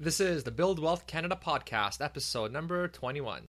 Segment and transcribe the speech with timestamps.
[0.00, 3.46] This is the Build Wealth Canada podcast, episode number 21.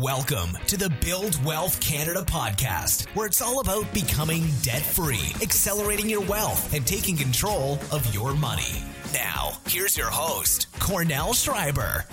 [0.00, 6.10] Welcome to the Build Wealth Canada podcast, where it's all about becoming debt free, accelerating
[6.10, 8.82] your wealth, and taking control of your money.
[9.14, 12.06] Now, here's your host, Kornel Szrejber.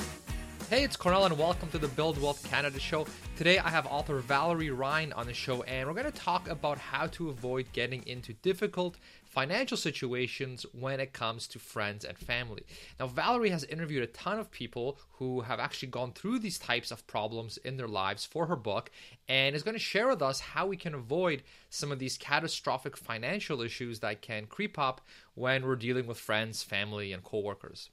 [0.69, 3.07] Hey, it's Kornel, and welcome to the Build Wealth Canada show.
[3.35, 6.77] Today, I have author Valerie Rind on the show, and we're going to talk about
[6.77, 8.97] how to avoid getting into difficult
[9.29, 12.63] financial situations when it comes to friends and family.
[12.99, 16.91] Now, Valerie has interviewed a ton of people who have actually gone through these types
[16.91, 18.89] of problems in their lives for her book
[19.27, 22.97] and is going to share with us how we can avoid some of these catastrophic
[22.97, 25.01] financial issues that can creep up
[25.35, 27.89] when we're dealing with friends, family, and coworkers.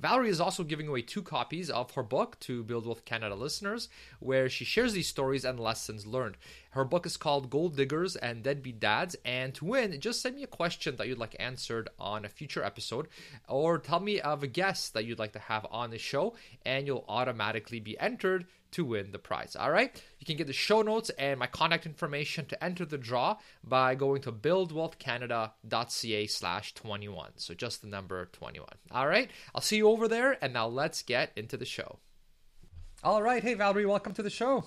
[0.00, 3.90] Valerie is also giving away two copies of her book to Build Wealth Canada listeners,
[4.18, 6.38] where she shares these stories and lessons learned.
[6.70, 9.14] Her book is called Gold Diggers and Deadbeat Dads.
[9.26, 12.62] And to win, just send me a question that you'd like answered on a future
[12.62, 13.08] episode,
[13.48, 16.86] or tell me of a guest that you'd like to have on the show, and
[16.86, 19.56] you'll automatically be entered to win the prize.
[19.56, 20.02] All right?
[20.18, 23.94] You can get the show notes and my contact information to enter the draw by
[23.94, 27.32] going to buildwealthcanada.ca slash 21.
[27.36, 28.68] So just the number 21.
[28.92, 29.30] All right?
[29.54, 30.36] I'll see you over there.
[30.42, 31.98] And now let's get into the show.
[33.02, 33.42] All right.
[33.42, 34.64] Hey, Valerie, welcome to the show.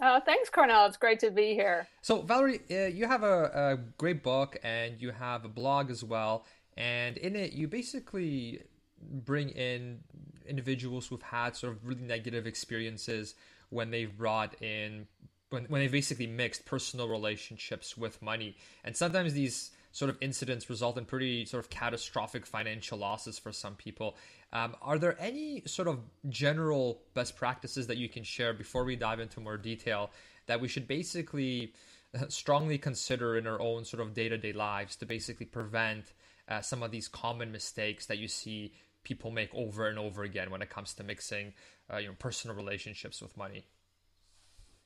[0.00, 0.88] Uh, thanks, Kornel.
[0.88, 1.86] It's great to be here.
[2.00, 6.02] So, Valerie, uh, you have a, a great book and you have a blog as
[6.02, 6.46] well.
[6.76, 8.62] And in it, you basically
[9.02, 10.00] bring in
[10.46, 13.34] individuals who've had sort of really negative experiences
[13.68, 15.06] when they've brought in
[15.50, 20.70] when, when they basically mixed personal relationships with money and sometimes these sort of incidents
[20.70, 24.16] result in pretty sort of catastrophic financial losses for some people.
[24.52, 28.96] Um, are there any sort of general best practices that you can share before we
[28.96, 30.10] dive into more detail
[30.46, 31.72] that we should basically
[32.14, 36.12] uh, strongly consider in our own sort of day-to-day lives to basically prevent
[36.48, 38.72] uh, some of these common mistakes that you see
[39.04, 41.52] people make over and over again when it comes to mixing
[41.92, 43.64] uh, you know personal relationships with money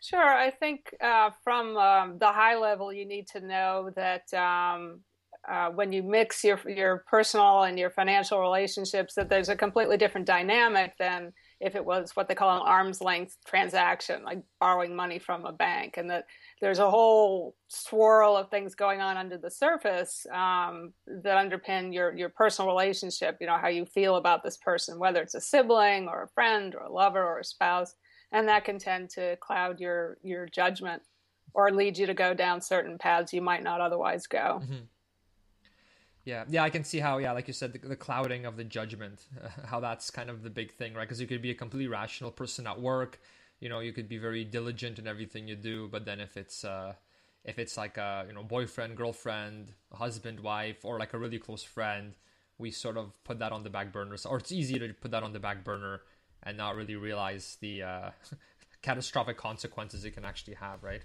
[0.04, 5.00] sure i think uh, from um, the high level you need to know that um,
[5.48, 9.96] uh, when you mix your your personal and your financial relationships that there's a completely
[9.96, 14.94] different dynamic than if it was what they call an arm's length transaction like borrowing
[14.94, 16.24] money from a bank and that
[16.60, 22.16] there's a whole swirl of things going on under the surface um, that underpin your
[22.16, 23.36] your personal relationship.
[23.40, 26.74] You know how you feel about this person, whether it's a sibling or a friend
[26.74, 27.94] or a lover or a spouse,
[28.34, 31.02] and that can tend to cloud your your judgment
[31.54, 34.60] or lead you to go down certain paths you might not otherwise go.
[34.62, 34.84] Mm-hmm.
[36.26, 38.64] Yeah, yeah, I can see how, yeah, like you said, the, the clouding of the
[38.64, 41.06] judgment, uh, how that's kind of the big thing, right?
[41.06, 43.20] Because you could be a completely rational person at work,
[43.64, 46.64] you know you could be very diligent in everything you do but then if it's
[46.64, 46.92] uh
[47.44, 51.62] if it's like a you know boyfriend girlfriend husband wife or like a really close
[51.62, 52.14] friend
[52.58, 55.22] we sort of put that on the back burner or it's easy to put that
[55.22, 56.02] on the back burner
[56.44, 58.10] and not really realize the uh,
[58.82, 61.02] catastrophic consequences it can actually have right?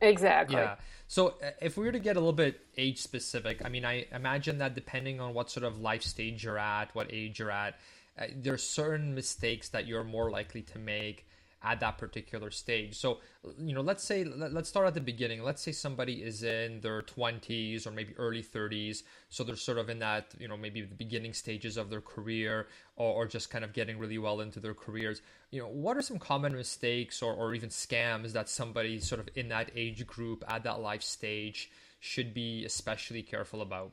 [0.00, 0.56] Exactly.
[0.56, 0.76] Yeah.
[1.06, 4.06] So uh, if we were to get a little bit age specific i mean i
[4.12, 7.74] imagine that depending on what sort of life stage you're at what age you're at
[8.18, 11.26] uh, there's certain mistakes that you're more likely to make
[11.62, 12.96] at that particular stage.
[12.96, 13.18] So,
[13.58, 15.42] you know, let's say let's start at the beginning.
[15.42, 19.90] Let's say somebody is in their 20s or maybe early 30s, so they're sort of
[19.90, 23.64] in that, you know, maybe the beginning stages of their career or, or just kind
[23.64, 25.20] of getting really well into their careers.
[25.50, 29.28] You know, what are some common mistakes or, or even scams that somebody sort of
[29.34, 33.92] in that age group at that life stage should be especially careful about?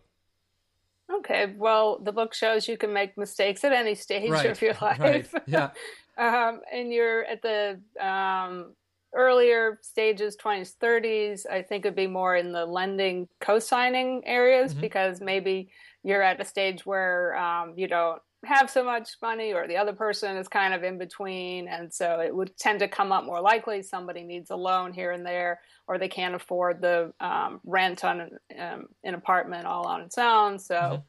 [1.10, 4.46] Okay, well, the book shows you can make mistakes at any stage right.
[4.46, 5.00] of your life.
[5.00, 5.28] Right.
[5.48, 5.72] Yeah.
[6.18, 8.74] um, and you're at the um,
[9.14, 14.82] earlier stages, 20s, 30s, I think it'd be more in the lending co-signing areas mm-hmm.
[14.82, 15.70] because maybe
[16.04, 19.94] you're at a stage where um, you don't have so much money or the other
[19.94, 21.68] person is kind of in between.
[21.68, 25.12] And so it would tend to come up more likely somebody needs a loan here
[25.12, 28.30] and there or they can't afford the um, rent on
[28.60, 30.60] um, an apartment all on its own.
[30.60, 31.02] So mm-hmm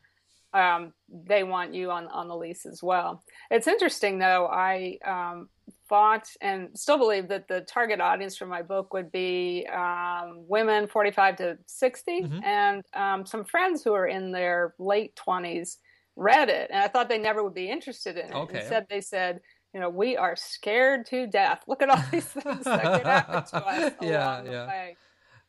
[0.55, 3.23] um, they want you on on the lease as well.
[3.51, 4.47] It's interesting though.
[4.47, 5.49] I um,
[5.89, 10.87] thought and still believe that the target audience for my book would be um, women
[10.87, 12.45] 45 to 60, mm-hmm.
[12.45, 15.77] and um, some friends who are in their late 20s
[16.17, 18.35] read it, and I thought they never would be interested in it.
[18.35, 18.61] Okay.
[18.61, 19.41] Instead, they said.
[19.75, 21.63] You know, we are scared to death.
[21.69, 24.63] Look at all these things that could happen to us yeah, along yeah.
[24.63, 24.97] the way.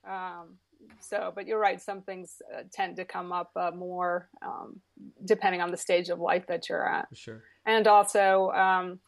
[0.06, 0.58] Um,
[1.00, 1.82] so, but you're right.
[1.82, 4.80] Some things uh, tend to come up uh, more um,
[5.26, 7.08] depending on the stage of life that you're at.
[7.14, 7.44] Sure.
[7.66, 9.00] And also, um,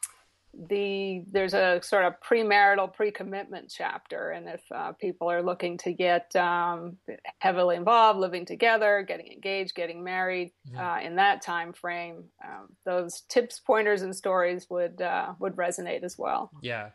[0.68, 5.94] the there's a sort of premarital pre-commitment chapter, and if uh, people are looking to
[5.94, 6.98] get um,
[7.40, 10.78] heavily involved, living together, getting engaged, getting married mm-hmm.
[10.78, 16.04] uh, in that time frame, um, those tips, pointers, and stories would uh, would resonate
[16.04, 16.52] as well.
[16.62, 16.90] Yeah,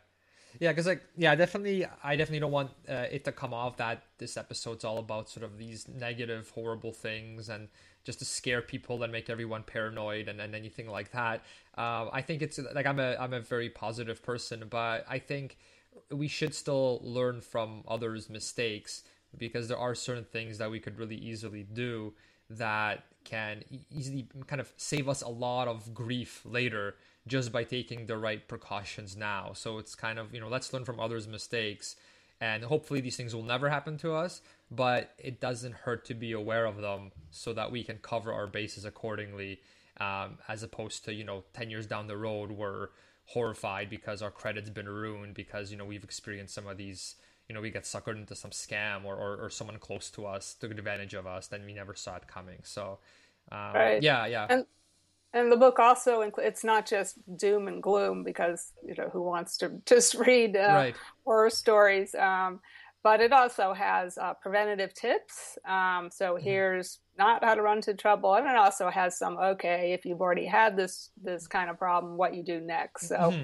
[0.59, 4.03] yeah, because like yeah, definitely, I definitely don't want uh, it to come off that
[4.17, 7.67] this episode's all about sort of these negative, horrible things and
[8.03, 11.43] just to scare people and make everyone paranoid and, and anything like that.
[11.77, 15.57] Uh, I think it's like I'm a I'm a very positive person, but I think
[16.11, 19.03] we should still learn from others' mistakes
[19.37, 22.13] because there are certain things that we could really easily do
[22.49, 26.95] that can easily kind of save us a lot of grief later
[27.27, 29.51] just by taking the right precautions now.
[29.53, 31.95] So it's kind of, you know, let's learn from others' mistakes.
[32.39, 36.33] And hopefully these things will never happen to us, but it doesn't hurt to be
[36.33, 39.59] aware of them so that we can cover our bases accordingly,
[39.99, 42.89] um, as opposed to, you know, 10 years down the road, we're
[43.25, 47.15] horrified because our credit's been ruined because, you know, we've experienced some of these,
[47.49, 50.53] you know, we get suckered into some scam or, or, or someone close to us
[50.53, 52.59] took advantage of us, then we never saw it coming.
[52.63, 52.99] So,
[53.51, 54.03] um, right.
[54.03, 54.47] yeah, yeah.
[54.49, 54.65] And-
[55.33, 59.21] and the book also includes it's not just doom and gloom because you know who
[59.21, 60.95] wants to just read uh, right.
[61.25, 62.59] horror stories um,
[63.03, 66.43] but it also has uh, preventative tips um, so mm-hmm.
[66.43, 70.21] here's not how to run into trouble and it also has some okay if you've
[70.21, 73.43] already had this this kind of problem what you do next so mm-hmm.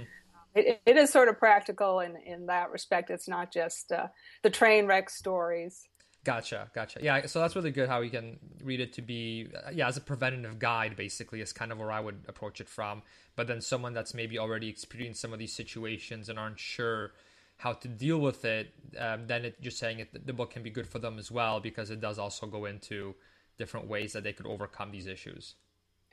[0.56, 4.08] it, it is sort of practical in in that respect it's not just uh,
[4.44, 5.88] the train wreck stories
[6.24, 7.00] Gotcha, gotcha.
[7.02, 9.98] Yeah, so that's really good how we can read it to be, uh, yeah, as
[9.98, 13.02] a preventative guide, basically, is kind of where I would approach it from.
[13.36, 17.12] But then someone that's maybe already experienced some of these situations and aren't sure
[17.58, 20.70] how to deal with it, um, then it, just saying it, the book can be
[20.70, 23.16] good for them as well because it does also go into
[23.58, 25.56] different ways that they could overcome these issues.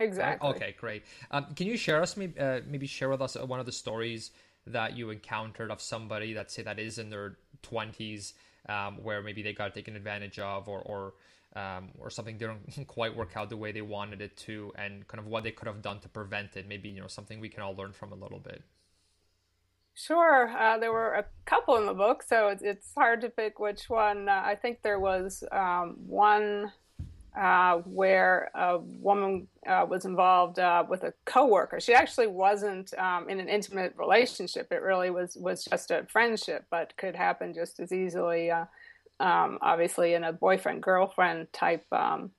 [0.01, 0.49] Exactly.
[0.49, 0.57] Right?
[0.57, 1.05] Okay, great.
[1.31, 4.33] Um, can you share us maybe, uh, maybe share with us one of the stories
[4.67, 8.35] that you encountered of somebody that say that is in their twenties
[8.69, 11.15] um, where maybe they got taken advantage of or or
[11.57, 15.21] um, or something didn't quite work out the way they wanted it to, and kind
[15.21, 16.69] of what they could have done to prevent it.
[16.69, 18.63] Maybe you know something we can all learn from a little bit.
[19.95, 23.59] Sure, uh, there were a couple in the book, so it's, it's hard to pick
[23.59, 24.29] which one.
[24.29, 26.73] Uh, I think there was um, one
[27.41, 31.81] uh, where a woman uh, was involved uh, with a coworker.
[31.81, 34.69] She actually wasn't um, in an intimate relationship.
[34.71, 38.67] It really was was just a friendship, but could happen just as easily, uh,
[39.21, 41.87] um, obviously, in a boyfriend girlfriend type.
[41.91, 42.33] Um,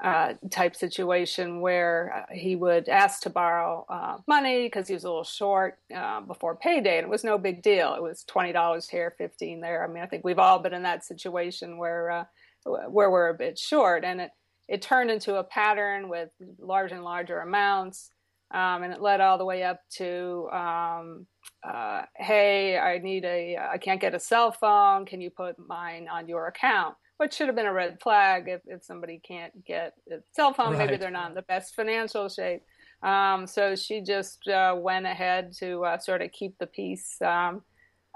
[0.00, 3.84] uh, type situation where uh, he would ask to borrow
[4.28, 5.80] money because he was a little short
[6.28, 7.94] before payday, and it was no big deal.
[7.94, 9.82] It was twenty dollars here, fifteen there.
[9.82, 12.28] I mean, I think we've all been in that situation where
[12.64, 14.04] where we're a bit short.
[14.04, 14.30] And it,
[14.68, 18.10] it turned into a pattern with larger and larger amounts.
[18.52, 21.26] Um, and it led all the way up to, um,
[21.62, 25.04] uh, hey, I need a, I can't get a cell phone.
[25.04, 26.94] Can you put mine on your account?
[27.18, 30.74] Which should have been a red flag if, if somebody can't get a cell phone.
[30.74, 30.86] Right.
[30.86, 32.62] Maybe they're not in the best financial shape.
[33.02, 37.62] Um, so she just uh, went ahead to uh, sort of keep the peace um,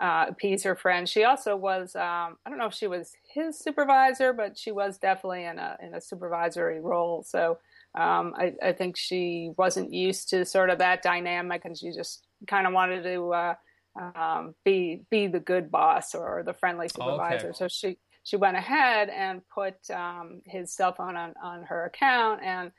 [0.01, 1.09] uh, appease her friend.
[1.09, 4.99] She also was um, I don't know if she was his supervisor, but she was
[4.99, 7.23] definitely in a in a supervisory role.
[7.23, 7.59] So
[7.95, 12.27] um, I, I, think she wasn't used to sort of that dynamic, and she just
[12.47, 13.55] kind of wanted to uh,
[14.01, 17.49] um, be be the good boss or the friendly supervisor.
[17.49, 17.57] Okay.
[17.57, 22.41] So she she went ahead and put um, his cell phone on on her account
[22.43, 22.73] and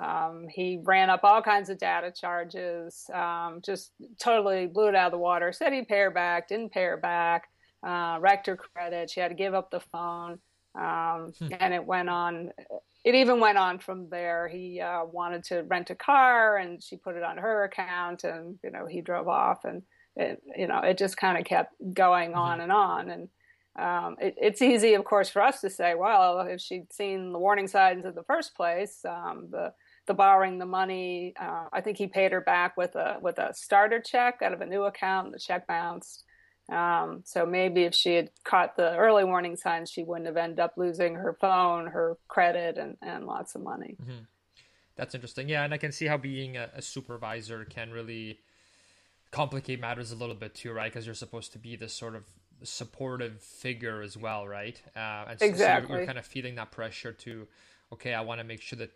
[0.00, 5.06] um, he ran up all kinds of data charges, um, just totally blew it out
[5.06, 5.52] of the water.
[5.52, 7.48] Said he'd pay her back, didn't pay her back,
[7.86, 9.10] uh, wrecked her credit.
[9.10, 10.38] She had to give up the phone,
[10.74, 11.48] um, hmm.
[11.60, 12.50] and it went on.
[13.04, 14.48] It even went on from there.
[14.48, 18.58] He uh, wanted to rent a car, and she put it on her account, and
[18.64, 19.82] you know he drove off, and
[20.16, 22.40] it, you know it just kind of kept going mm-hmm.
[22.40, 23.28] on and on, and.
[23.74, 27.38] Um, it, it's easy, of course, for us to say, well, if she'd seen the
[27.38, 29.72] warning signs in the first place, um, the
[30.12, 31.32] the borrowing the money.
[31.40, 34.60] Uh, I think he paid her back with a with a starter check out of
[34.60, 35.32] a new account.
[35.32, 36.24] The check bounced.
[36.70, 40.60] Um, so maybe if she had caught the early warning signs, she wouldn't have ended
[40.60, 43.96] up losing her phone, her credit, and, and lots of money.
[44.00, 44.24] Mm-hmm.
[44.96, 45.48] That's interesting.
[45.48, 48.38] Yeah, and I can see how being a, a supervisor can really
[49.30, 50.92] complicate matters a little bit too, right?
[50.92, 52.24] Because you're supposed to be this sort of
[52.62, 54.80] supportive figure as well, right?
[54.94, 55.86] Uh, and so, exactly.
[55.86, 57.48] So you're, you're, kind of feeling that pressure to
[57.92, 58.90] okay, I want to make sure that.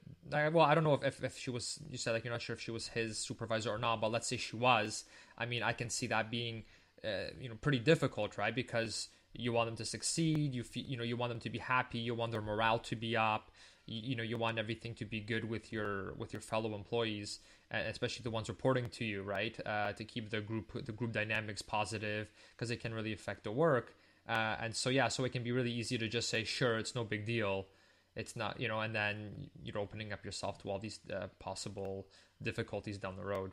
[0.53, 1.79] Well, I don't know if, if, if she was.
[1.91, 4.27] You said like you're not sure if she was his supervisor or not, but let's
[4.27, 5.05] say she was.
[5.39, 6.65] I mean, I can see that being,
[7.05, 8.55] uh, you know, pretty difficult, right?
[8.55, 10.55] Because you want them to succeed.
[10.55, 11.99] You feel, you know, you want them to be happy.
[11.99, 13.51] You want their morale to be up.
[13.87, 17.39] you, you know you want everything to be good with your with your fellow employees
[17.71, 21.63] especially the ones reporting to you right uh, to keep the group the group dynamics
[21.63, 23.95] positive because it can really affect the work
[24.29, 26.95] uh, and so yeah so it can be really easy to just say sure it's
[26.95, 27.67] no big deal
[28.17, 32.07] it's not you know and then you're opening up yourself to all these uh, possible
[32.43, 33.53] difficulties down the road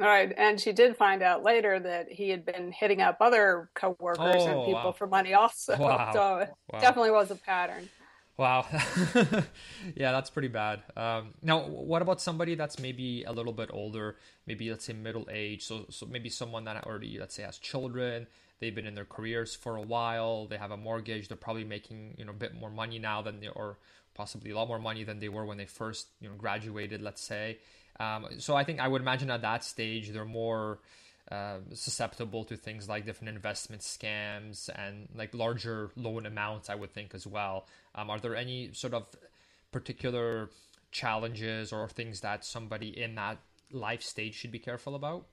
[0.00, 3.70] all right and she did find out later that he had been hitting up other
[3.74, 4.92] coworkers oh, and people wow.
[4.92, 6.10] for money also wow.
[6.12, 6.80] so it wow.
[6.80, 7.88] definitely was a pattern
[8.36, 8.66] Wow.
[9.94, 10.82] yeah, that's pretty bad.
[10.96, 14.16] Um, now, what about somebody that's maybe a little bit older,
[14.46, 15.64] maybe let's say middle age?
[15.64, 18.26] So, so maybe someone that already, let's say, has children.
[18.60, 20.46] They've been in their careers for a while.
[20.46, 21.28] They have a mortgage.
[21.28, 23.78] They're probably making you know a bit more money now than they, or
[24.14, 27.02] possibly a lot more money than they were when they first you know graduated.
[27.02, 27.58] Let's say.
[28.00, 30.80] Um, so I think I would imagine at that stage they're more
[31.30, 36.70] uh, susceptible to things like different investment scams and like larger loan amounts.
[36.70, 37.66] I would think as well.
[37.94, 39.06] Um, are there any sort of
[39.72, 40.50] particular
[40.90, 43.38] challenges or things that somebody in that
[43.72, 45.26] life stage should be careful about?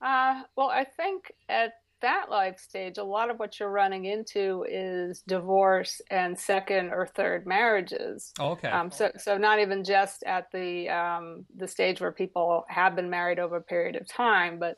[0.00, 4.64] Uh, well, I think at that life stage, a lot of what you're running into
[4.68, 8.32] is divorce and second or third marriages.
[8.38, 8.68] Oh, okay.
[8.68, 13.10] Um, so, so not even just at the um, the stage where people have been
[13.10, 14.76] married over a period of time, but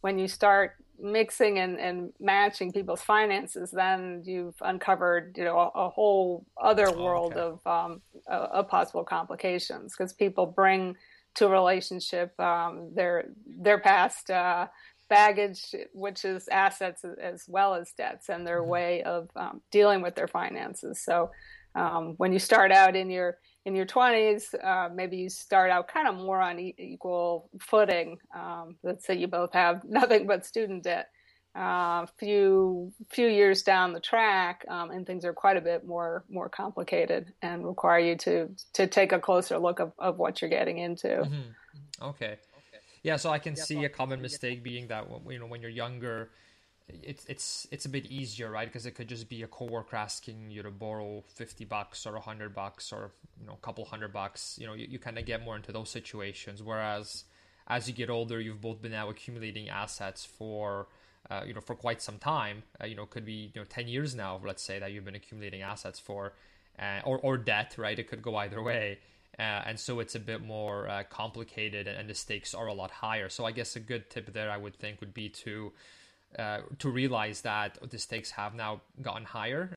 [0.00, 5.86] when you start mixing and, and matching people's finances, then you've uncovered you know a,
[5.86, 7.40] a whole other oh, world okay.
[7.40, 10.96] of um, of possible complications because people bring
[11.34, 14.66] to a relationship um, their their past uh,
[15.10, 18.70] baggage, which is assets as well as debts, and their mm-hmm.
[18.70, 21.02] way of um, dealing with their finances.
[21.04, 21.30] So
[21.74, 23.36] um, when you start out in your
[23.66, 28.16] in your 20s, uh, maybe you start out kind of more on e- equal footing.
[28.34, 31.08] Um, let's say you both have nothing but student debt.
[31.56, 35.84] A uh, few few years down the track, um, and things are quite a bit
[35.84, 40.40] more more complicated and require you to to take a closer look of, of what
[40.40, 41.08] you're getting into.
[41.08, 42.04] Mm-hmm.
[42.04, 42.36] Okay,
[43.02, 43.16] yeah.
[43.16, 46.30] So I can yeah, see a common mistake being that you know when you're younger,
[46.88, 48.66] it's it's it's a bit easier, right?
[48.66, 52.20] Because it could just be a coworker asking you to borrow fifty bucks or a
[52.20, 54.58] hundred bucks or you know a couple hundred bucks.
[54.60, 56.62] You know, you, you kind of get more into those situations.
[56.62, 57.24] Whereas
[57.68, 60.88] as you get older, you've both been now accumulating assets for
[61.30, 62.62] uh, you know for quite some time.
[62.82, 64.40] Uh, you know, could be you know ten years now.
[64.44, 66.34] Let's say that you've been accumulating assets for,
[66.78, 67.98] uh, or or debt, right?
[67.98, 68.98] It could go either way.
[69.38, 72.74] Uh, and so it's a bit more uh, complicated and, and the stakes are a
[72.74, 73.28] lot higher.
[73.28, 75.72] So I guess a good tip there I would think would be to
[76.38, 79.74] uh, to realize that the stakes have now gotten higher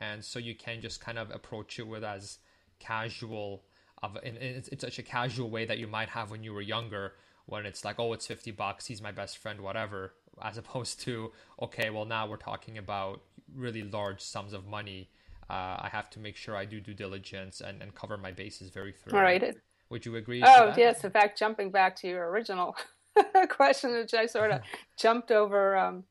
[0.00, 2.38] and so you can just kind of approach it with as
[2.78, 3.64] casual
[4.02, 7.12] of in, in such a casual way that you might have when you were younger
[7.46, 11.32] when it's like oh it's 50 bucks he's my best friend whatever as opposed to
[11.60, 13.22] okay well now we're talking about
[13.54, 15.10] really large sums of money
[15.50, 18.70] uh, i have to make sure i do due diligence and, and cover my bases
[18.70, 19.56] very thoroughly all right
[19.90, 22.76] would you agree oh yes in fact jumping back to your original
[23.48, 24.60] question, which I sort of
[24.98, 25.76] jumped over.
[25.76, 26.04] Um,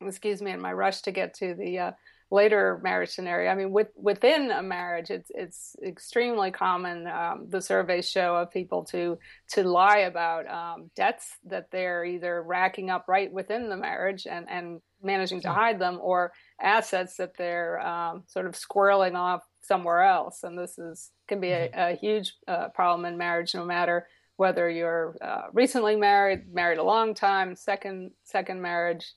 [0.00, 1.92] excuse me, in my rush to get to the uh,
[2.30, 3.50] later marriage scenario.
[3.50, 7.06] I mean, with, within a marriage, it's it's extremely common.
[7.06, 9.18] Um, the surveys show of people to
[9.52, 14.46] to lie about um, debts that they're either racking up right within the marriage and
[14.48, 20.02] and managing to hide them, or assets that they're um, sort of squirreling off somewhere
[20.02, 20.42] else.
[20.42, 21.80] And this is can be a, mm-hmm.
[21.80, 24.06] a huge uh, problem in marriage, no matter
[24.36, 29.12] whether you're uh, recently married, married a long time, second second marriage.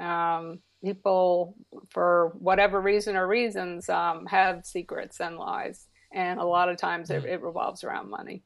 [0.00, 1.54] Um, people,
[1.90, 7.10] for whatever reason or reasons, um, have secrets and lies, and a lot of times
[7.10, 8.42] it, it revolves around money.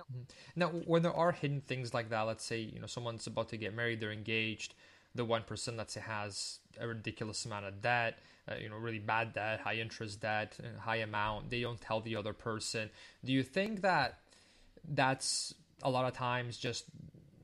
[0.00, 0.22] Mm-hmm.
[0.56, 3.56] Now, when there are hidden things like that, let's say you know someone's about to
[3.56, 4.74] get married, they're engaged.
[5.14, 8.18] The one person, say, has a ridiculous amount of debt,
[8.50, 11.50] uh, you know, really bad debt, high interest debt, uh, high amount.
[11.50, 12.90] They don't tell the other person.
[13.24, 14.20] Do you think that
[14.88, 16.84] that's a lot of times just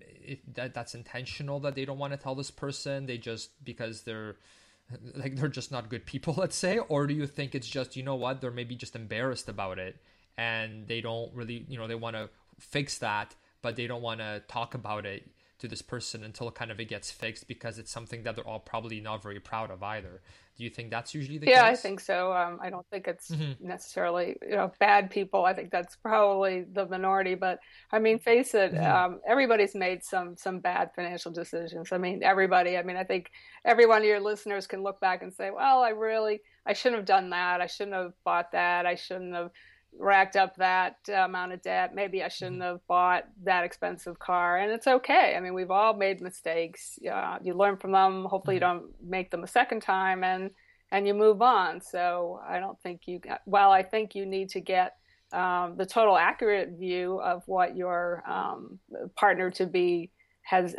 [0.01, 4.03] it, that that's intentional that they don't want to tell this person they just because
[4.03, 4.37] they're
[5.15, 8.03] like they're just not good people let's say or do you think it's just you
[8.03, 9.97] know what they're maybe just embarrassed about it
[10.37, 12.29] and they don't really you know they want to
[12.59, 15.27] fix that but they don't want to talk about it
[15.65, 18.61] to this person until kind of it gets fixed because it's something that they're all
[18.61, 20.21] probably not very proud of either
[20.57, 21.63] do you think that's usually the yeah, case?
[21.63, 22.33] Yeah, I think so.
[22.33, 23.67] Um, I don't think it's mm-hmm.
[23.67, 25.45] necessarily you know bad people.
[25.45, 27.35] I think that's probably the minority.
[27.35, 27.59] But
[27.91, 28.85] I mean, face it, mm-hmm.
[28.85, 31.91] um, everybody's made some some bad financial decisions.
[31.91, 32.77] I mean, everybody.
[32.77, 33.33] I mean, I think
[33.65, 37.01] every one of your listeners can look back and say, "Well, I really, I shouldn't
[37.01, 37.61] have done that.
[37.61, 38.87] I shouldn't have bought that.
[38.87, 39.51] I shouldn't have."
[39.99, 41.95] Racked up that amount of debt.
[41.95, 42.73] Maybe I shouldn't mm-hmm.
[42.73, 44.59] have bought that expensive car.
[44.59, 45.35] And it's okay.
[45.37, 46.99] I mean, we've all made mistakes.
[47.11, 48.25] Uh, you learn from them.
[48.25, 48.77] Hopefully, mm-hmm.
[48.77, 50.25] you don't make them a second time.
[50.25, 50.51] And
[50.91, 51.81] and you move on.
[51.81, 53.21] So I don't think you.
[53.47, 54.97] Well, I think you need to get
[55.33, 58.79] um, the total accurate view of what your um,
[59.17, 60.11] partner to be
[60.43, 60.77] has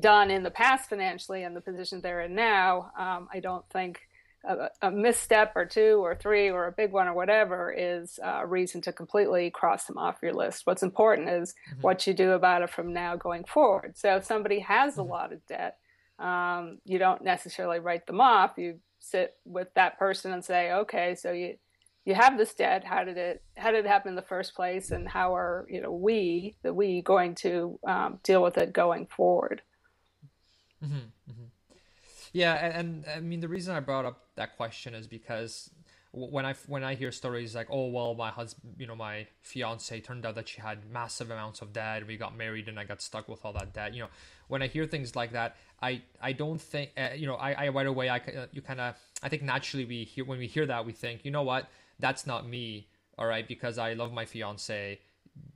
[0.00, 2.90] done in the past financially and the position they're in now.
[2.98, 4.00] Um, I don't think
[4.44, 8.46] a, a, misstep or two or three or a big one or whatever is a
[8.46, 10.66] reason to completely cross them off your list.
[10.66, 11.80] What's important is mm-hmm.
[11.80, 13.96] what you do about it from now going forward.
[13.96, 15.10] So if somebody has a mm-hmm.
[15.10, 15.78] lot of debt,
[16.18, 18.52] um, you don't necessarily write them off.
[18.56, 21.56] You sit with that person and say, okay, so you
[22.04, 22.84] you have this debt.
[22.84, 25.82] How did it how did it happen in the first place, and how are you
[25.82, 29.60] know we the we going to um, deal with it going forward?
[30.82, 31.08] Mm-hmm.
[32.38, 35.70] Yeah, and, and, I mean the reason I brought up that question is because
[36.12, 40.00] when I when I hear stories like, oh well, my husband, you know, my fiance
[40.00, 42.06] turned out that she had massive amounts of debt.
[42.06, 43.92] We got married, and I got stuck with all that debt.
[43.92, 44.08] You know,
[44.46, 47.68] when I hear things like that, I I don't think uh, you know I, I
[47.70, 50.66] right away I uh, you kind of I think naturally we hear when we hear
[50.66, 51.68] that we think you know what
[51.98, 52.86] that's not me
[53.18, 55.00] all right because I love my fiance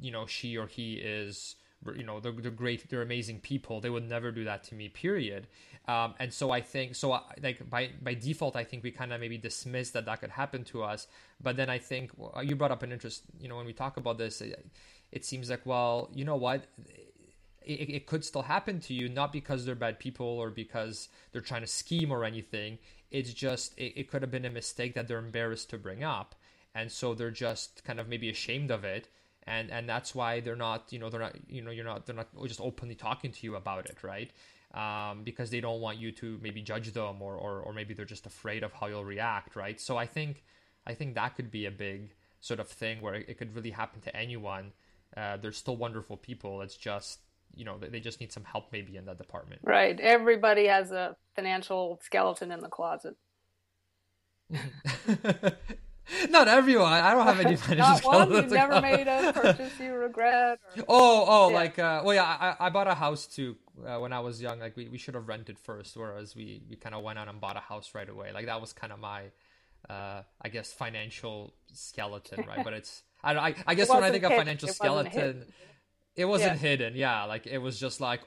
[0.01, 1.55] you know she or he is
[1.97, 4.89] you know they're, they're great they're amazing people they would never do that to me
[4.89, 5.47] period
[5.89, 9.13] um, and so i think so I, like by by default i think we kind
[9.13, 11.07] of maybe dismiss that that could happen to us
[11.43, 13.97] but then i think well, you brought up an interest you know when we talk
[13.97, 14.67] about this it,
[15.11, 16.67] it seems like well you know what
[17.65, 21.41] it, it could still happen to you, not because they're bad people or because they're
[21.41, 22.79] trying to scheme or anything.
[23.11, 26.35] It's just, it, it could have been a mistake that they're embarrassed to bring up.
[26.75, 29.09] And so they're just kind of maybe ashamed of it.
[29.47, 32.15] And, and that's why they're not, you know, they're not, you know, you're not, they're
[32.15, 34.31] not just openly talking to you about it, right?
[34.75, 38.05] Um, because they don't want you to maybe judge them or, or, or maybe they're
[38.05, 39.81] just afraid of how you'll react, right?
[39.81, 40.45] So I think,
[40.87, 44.01] I think that could be a big sort of thing where it could really happen
[44.03, 44.73] to anyone.
[45.17, 46.63] Uh, they're still wonderful people.
[46.63, 47.19] It's just
[47.55, 51.17] you know they just need some help maybe in that department right everybody has a
[51.35, 53.17] financial skeleton in the closet
[56.31, 59.95] not everyone i don't have any financial not one, you've never made a purchase you
[59.95, 60.85] regret or...
[60.89, 61.55] oh oh yeah.
[61.55, 63.57] like uh, well yeah I, I bought a house too
[63.87, 66.77] uh, when i was young like we, we should have rented first whereas we we
[66.77, 68.99] kind of went out and bought a house right away like that was kind of
[68.99, 69.25] my
[69.89, 74.25] uh, i guess financial skeleton right but it's i i, I guess when i think
[74.25, 75.47] of financial skeleton
[76.15, 76.59] it wasn't yeah.
[76.59, 77.25] hidden, yeah.
[77.25, 78.21] Like it was just like,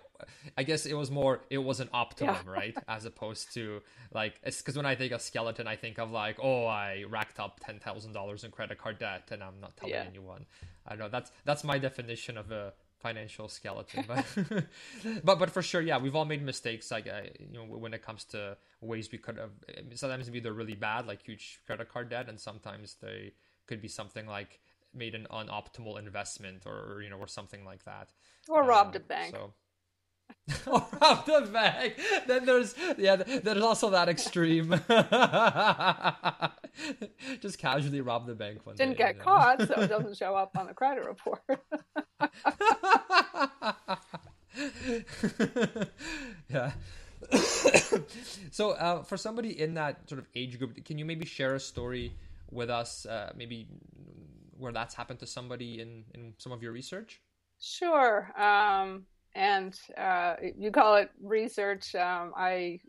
[0.57, 1.41] I guess it was more.
[1.49, 2.51] It was an optimum, yeah.
[2.51, 2.77] right?
[2.87, 3.81] As opposed to
[4.13, 7.39] like, it's because when I think of skeleton, I think of like, oh, I racked
[7.39, 10.05] up ten thousand dollars in credit card debt, and I'm not telling yeah.
[10.07, 10.45] anyone.
[10.87, 12.73] I know that's that's my definition of a
[13.05, 14.25] financial skeleton but
[15.23, 18.01] but but for sure yeah we've all made mistakes like uh, you know when it
[18.01, 19.51] comes to ways we could have
[19.93, 23.31] sometimes maybe they're really bad like huge credit card debt and sometimes they
[23.67, 24.59] could be something like
[24.91, 28.09] made an unoptimal investment or you know or something like that
[28.49, 29.53] or um, robbed a bank so
[30.67, 31.95] or robbed a bank
[32.27, 34.69] then there's yeah there's also that extreme
[37.41, 39.25] just casually rob the bank one didn't day, get you know?
[39.25, 41.41] caught so it doesn't show up on the credit report
[46.49, 46.71] yeah
[48.51, 51.59] so uh, for somebody in that sort of age group can you maybe share a
[51.59, 52.13] story
[52.51, 53.67] with us uh, maybe
[54.57, 57.21] where that's happened to somebody in in some of your research?
[57.59, 58.31] Sure.
[58.39, 61.93] Um, and uh, you call it research.
[61.93, 62.79] Um, I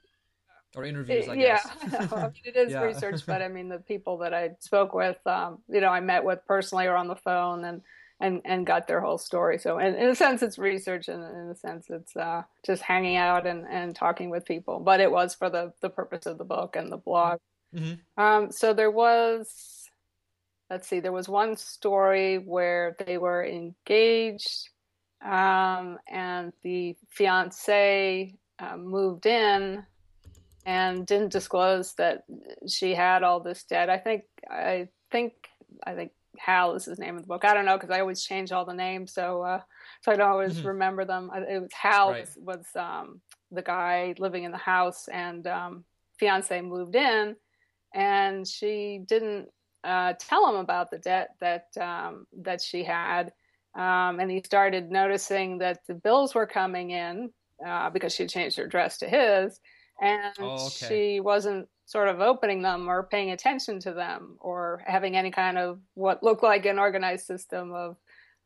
[0.76, 1.28] or interviews.
[1.28, 2.82] I yeah, I mean, it is yeah.
[2.82, 6.24] research, but I mean the people that I spoke with, um, you know, I met
[6.24, 7.82] with personally or on the phone, and
[8.20, 9.58] and and got their whole story.
[9.58, 13.16] So in, in a sense, it's research, and in a sense, it's uh, just hanging
[13.16, 14.78] out and and talking with people.
[14.78, 17.38] But it was for the the purpose of the book and the blog.
[17.74, 18.22] Mm-hmm.
[18.22, 19.90] Um, so there was
[20.70, 24.70] let's see, there was one story where they were engaged
[25.26, 29.84] um, and the fiance uh, moved in
[30.64, 32.24] and didn't disclose that
[32.66, 33.90] she had all this debt.
[33.90, 35.32] I think, I think,
[35.84, 37.44] I think Hal is his name in the book.
[37.44, 39.60] I don't know because I always change all the names, so uh,
[40.02, 40.68] so I don't always mm-hmm.
[40.68, 41.30] remember them.
[41.34, 42.28] It was Hal right.
[42.36, 45.84] was, was um, the guy living in the house, and um,
[46.18, 47.36] fiance moved in,
[47.94, 49.48] and she didn't
[49.84, 53.32] uh, tell him about the debt that um, that she had,
[53.76, 57.30] um, and he started noticing that the bills were coming in
[57.64, 59.60] uh, because she changed her address to his,
[60.00, 60.86] and oh, okay.
[60.88, 65.56] she wasn't sort of opening them or paying attention to them or having any kind
[65.56, 67.96] of what looked like an organized system of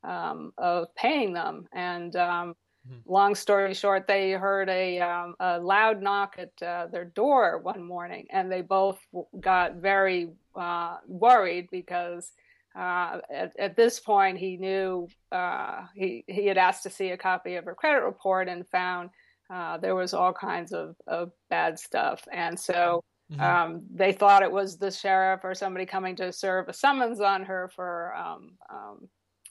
[0.05, 1.67] um, of paying them.
[1.73, 2.55] And um,
[2.89, 3.13] Mm-hmm.
[3.13, 7.85] Long story short, they heard a, um, a loud knock at uh, their door one
[7.85, 8.99] morning, and they both
[9.39, 12.33] got very uh, worried because
[12.77, 17.17] uh, at, at, this point he knew uh, he he had asked to see a
[17.17, 19.11] copy of her credit report and found
[19.53, 23.03] uh, there was all kinds of, of bad stuff, and so
[23.33, 23.41] Mm-hmm.
[23.41, 27.45] Um, they thought it was the sheriff or somebody coming to serve a summons on
[27.45, 29.09] her for um, um,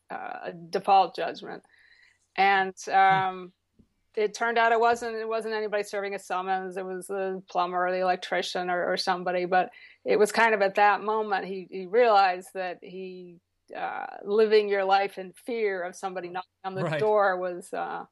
[0.10, 1.64] uh, a default judgment,
[2.36, 2.94] and hmm.
[2.94, 3.54] um,
[4.16, 5.16] it turned out it wasn't.
[5.16, 6.76] It wasn't anybody serving a summons.
[6.76, 9.46] It was the plumber or the electrician or, or somebody.
[9.46, 9.70] But
[10.06, 13.40] it was kind of at that moment he, he realized that he
[13.76, 17.00] uh, living your life in fear of somebody knocking on the right.
[17.00, 18.04] door was uh,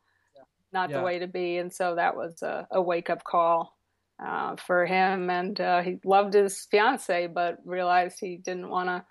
[0.72, 0.98] not yeah.
[0.98, 3.78] the way to be, and so that was a, a wake up call
[4.24, 5.30] uh, for him.
[5.30, 9.06] And uh, he loved his fiance, but realized he didn't want to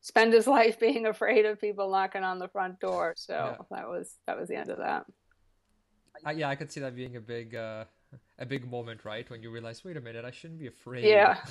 [0.00, 3.14] spend his life being afraid of people knocking on the front door.
[3.16, 3.56] So yeah.
[3.70, 5.06] that was that was the end of that.
[6.34, 7.84] Yeah, I could see that being a big uh,
[8.40, 9.28] a big moment, right?
[9.30, 11.04] When you realize, wait a minute, I shouldn't be afraid.
[11.04, 11.38] Yeah.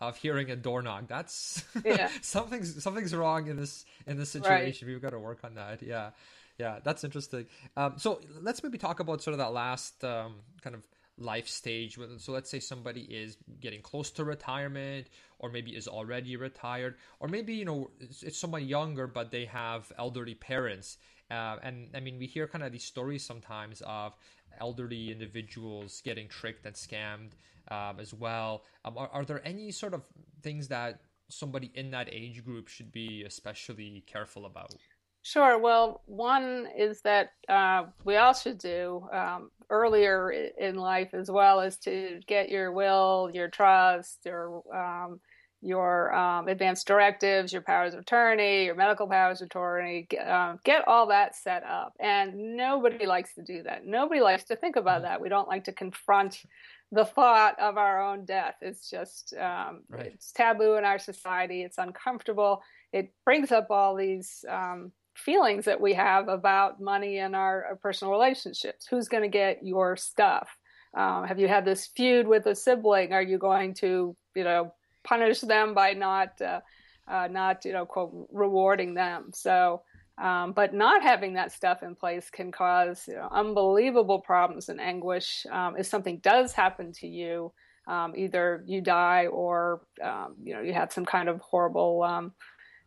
[0.00, 2.08] Of hearing a door knock, that's yeah.
[2.22, 4.86] something's something's wrong in this in this situation.
[4.86, 4.92] Right.
[4.94, 5.82] We've got to work on that.
[5.82, 6.10] Yeah,
[6.56, 7.46] yeah, that's interesting.
[7.76, 10.86] Um, so let's maybe talk about sort of that last um, kind of
[11.18, 11.98] life stage.
[12.18, 15.08] So let's say somebody is getting close to retirement,
[15.40, 19.46] or maybe is already retired, or maybe you know it's, it's someone younger but they
[19.46, 20.96] have elderly parents.
[21.30, 24.14] Uh, and I mean, we hear kind of these stories sometimes of
[24.60, 27.32] elderly individuals getting tricked and scammed
[27.70, 28.64] um, as well.
[28.84, 30.02] Um, are, are there any sort of
[30.42, 34.74] things that somebody in that age group should be especially careful about?
[35.22, 35.56] Sure.
[35.58, 41.60] Well, one is that uh, we all should do um, earlier in life as well
[41.60, 45.20] is to get your will, your trust, your um,
[45.62, 50.06] your um, advanced directives, your powers of attorney, your medical powers of attorney.
[50.10, 53.86] Get, um, get all that set up, and nobody likes to do that.
[53.86, 55.04] Nobody likes to think about mm-hmm.
[55.04, 55.20] that.
[55.20, 56.42] We don't like to confront
[56.90, 58.56] the thought of our own death.
[58.60, 60.06] It's just um, right.
[60.06, 61.62] it's taboo in our society.
[61.62, 62.62] It's uncomfortable.
[62.92, 67.76] It brings up all these um, feelings that we have about money and our, our
[67.76, 68.86] personal relationships.
[68.90, 70.48] Who's going to get your stuff?
[70.94, 73.12] Um, have you had this feud with a sibling?
[73.12, 76.60] Are you going to, you know, punish them by not, uh,
[77.08, 79.30] uh, not, you know, quote, rewarding them?
[79.32, 79.82] So,
[80.18, 84.80] um, but not having that stuff in place can cause you know, unbelievable problems and
[84.80, 85.46] anguish.
[85.50, 87.52] Um, if something does happen to you,
[87.86, 92.32] um, either you die or um, you know you have some kind of horrible um,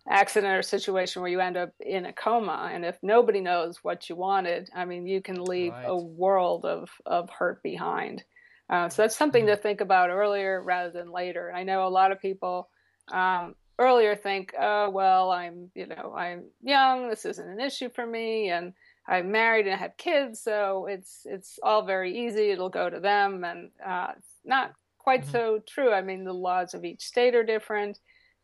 [0.10, 4.08] accident or situation where you end up in a coma and if nobody knows what
[4.08, 5.86] you wanted i mean you can leave right.
[5.86, 8.23] a world of, of hurt behind
[8.69, 9.56] uh, so that's something mm-hmm.
[9.56, 11.51] to think about earlier rather than later.
[11.54, 12.69] I know a lot of people
[13.12, 17.10] um, earlier think oh well i'm you know i'm young.
[17.10, 18.49] This isn't an issue for me.
[18.49, 18.73] And
[19.08, 22.49] i'm married and i have kids so it's it's all very easy.
[22.49, 23.43] It'll go to them.
[23.43, 25.32] And uh, it's not quite mm-hmm.
[25.32, 25.91] so true.
[25.91, 27.99] I mean the laws of each state are different.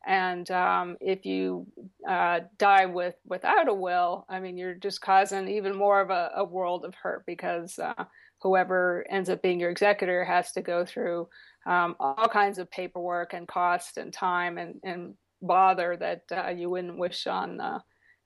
[0.06, 1.68] And um, if you
[2.08, 6.32] uh, die with without a will, I mean, you're just causing even more of a,
[6.38, 8.06] a world of hurt because uh,
[8.42, 11.28] whoever ends up being your executor has to go through
[11.66, 16.70] um, all kinds of paperwork and cost and time and, and bother that uh, you
[16.70, 17.80] wouldn't wish on uh,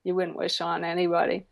[0.03, 1.45] you wouldn't wish on anybody.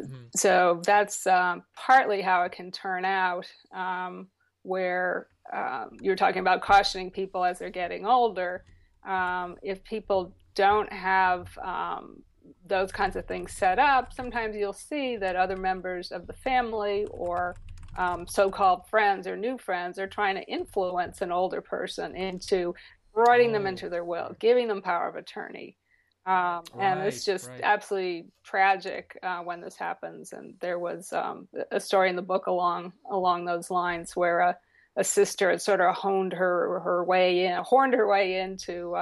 [0.00, 0.24] Mm-hmm.
[0.34, 4.28] So that's um, partly how it can turn out, um,
[4.62, 8.64] where um, you're talking about cautioning people as they're getting older
[9.06, 12.22] um, if people don't have um,
[12.66, 17.06] those kinds of things set up, sometimes you'll see that other members of the family
[17.10, 17.56] or
[17.96, 22.74] um, so-called friends or new friends are trying to influence an older person into
[23.14, 23.52] writing oh.
[23.54, 25.76] them into their will, giving them power of attorney.
[26.24, 27.60] Um, right, and it's just right.
[27.64, 30.32] absolutely tragic uh, when this happens.
[30.32, 34.56] And there was um, a story in the book along along those lines where a
[34.96, 38.94] a sister had sort of honed her her way in, horned her way into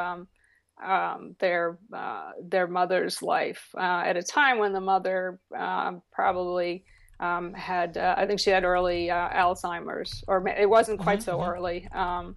[0.82, 5.92] um, um, their uh, their mother's life uh, at a time when the mother uh,
[6.12, 6.84] probably
[7.18, 11.24] um, had uh, I think she had early uh, Alzheimer's or it wasn't quite mm-hmm.
[11.24, 12.36] so early um,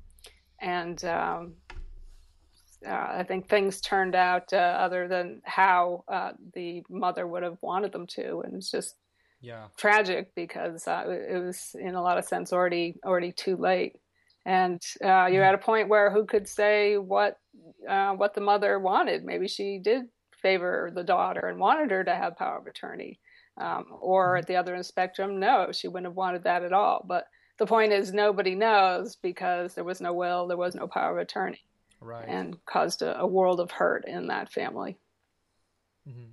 [0.62, 1.54] and um,
[2.86, 6.04] uh, I think things turned out other than how
[6.54, 8.96] the mother would have wanted them to and it's just
[9.44, 9.68] yeah.
[9.78, 14.00] tragic because uh, it was in a lot of sense already already too late.
[14.46, 17.38] And uh, you're at a point where who could say what
[17.88, 20.04] uh, what the mother wanted maybe she did
[20.42, 23.20] favor the daughter and wanted her to have power of attorney
[23.58, 24.40] um, or mm-hmm.
[24.40, 27.04] at the other end of the spectrum no she wouldn't have wanted that at all
[27.08, 27.28] but
[27.60, 31.22] the point is nobody knows because there was no will there was no power of
[31.22, 31.62] attorney
[32.02, 34.98] right and caused a, a world of hurt in that family
[36.08, 36.32] mm-hmm.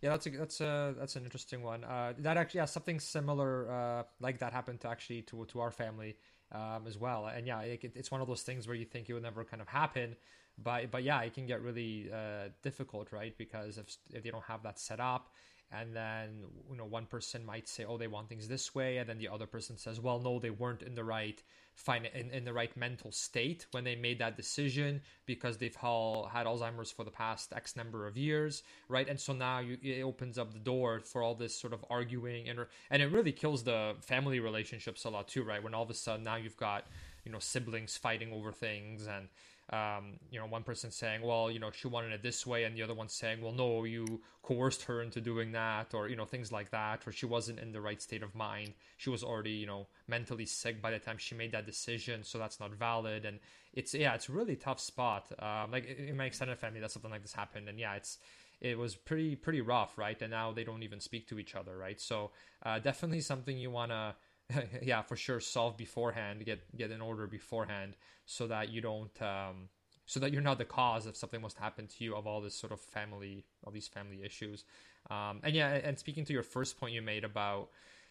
[0.00, 1.82] Yeah, that's a, that's a that's an interesting one.
[1.82, 5.72] Uh, that actually, yeah, something similar uh, like that happened to actually to to our
[5.72, 6.16] family
[6.52, 7.26] um, as well.
[7.26, 9.60] And yeah, it, it's one of those things where you think it would never kind
[9.60, 10.16] of happen,
[10.62, 13.36] but but yeah, it can get really uh, difficult, right?
[13.36, 15.30] Because if if they don't have that set up,
[15.70, 19.08] and then you know one person might say oh they want things this way and
[19.08, 21.42] then the other person says well no they weren't in the right
[21.74, 26.26] fine in, in the right mental state when they made that decision because they've all
[26.26, 30.02] had alzheimer's for the past x number of years right and so now you, it
[30.02, 32.58] opens up the door for all this sort of arguing and
[32.90, 35.94] and it really kills the family relationships a lot too right when all of a
[35.94, 36.86] sudden now you've got
[37.24, 39.28] you know siblings fighting over things and
[39.70, 42.74] um, you know, one person saying, well, you know, she wanted it this way, and
[42.74, 46.24] the other one saying, well, no, you coerced her into doing that, or, you know,
[46.24, 48.72] things like that, or she wasn't in the right state of mind.
[48.96, 52.38] She was already, you know, mentally sick by the time she made that decision, so
[52.38, 53.26] that's not valid.
[53.26, 53.40] And
[53.74, 55.30] it's, yeah, it's really tough spot.
[55.38, 58.18] Um, like in my extended family, that something like this happened, and yeah, it's,
[58.60, 60.20] it was pretty, pretty rough, right?
[60.20, 62.00] And now they don't even speak to each other, right?
[62.00, 62.30] So
[62.64, 64.14] uh, definitely something you want to,
[64.82, 69.68] yeah, for sure, solve beforehand, get get in order beforehand, so that you don't, um,
[70.06, 72.54] so that you're not the cause if something must happen to you of all this
[72.54, 74.64] sort of family, all these family issues.
[75.10, 77.68] Um, and yeah, and speaking to your first point you made about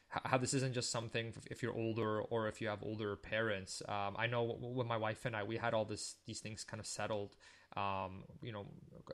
[0.10, 3.82] how this isn't just something if you're older or if you have older parents.
[3.90, 6.80] Um, I know when my wife and I, we had all this these things kind
[6.80, 7.36] of settled,
[7.78, 8.66] um, you know,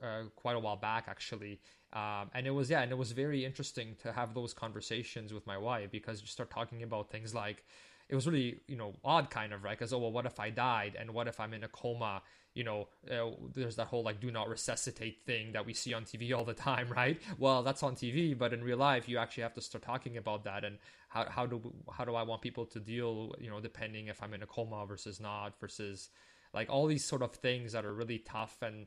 [0.02, 1.60] uh, quite a while back actually.
[1.92, 5.46] Um, and it was yeah, and it was very interesting to have those conversations with
[5.46, 7.64] my wife because you start talking about things like
[8.08, 9.78] it was really you know odd kind of right?
[9.78, 12.22] Because oh well what if I died and what if I'm in a coma?
[12.54, 16.04] You know uh, there's that whole like do not resuscitate thing that we see on
[16.04, 17.20] TV all the time right?
[17.38, 20.44] Well that's on TV but in real life you actually have to start talking about
[20.44, 20.64] that.
[20.64, 24.22] And how how do how do I want people to deal you know depending if
[24.22, 26.10] I'm in a coma versus not versus
[26.54, 28.86] like all these sort of things that are really tough and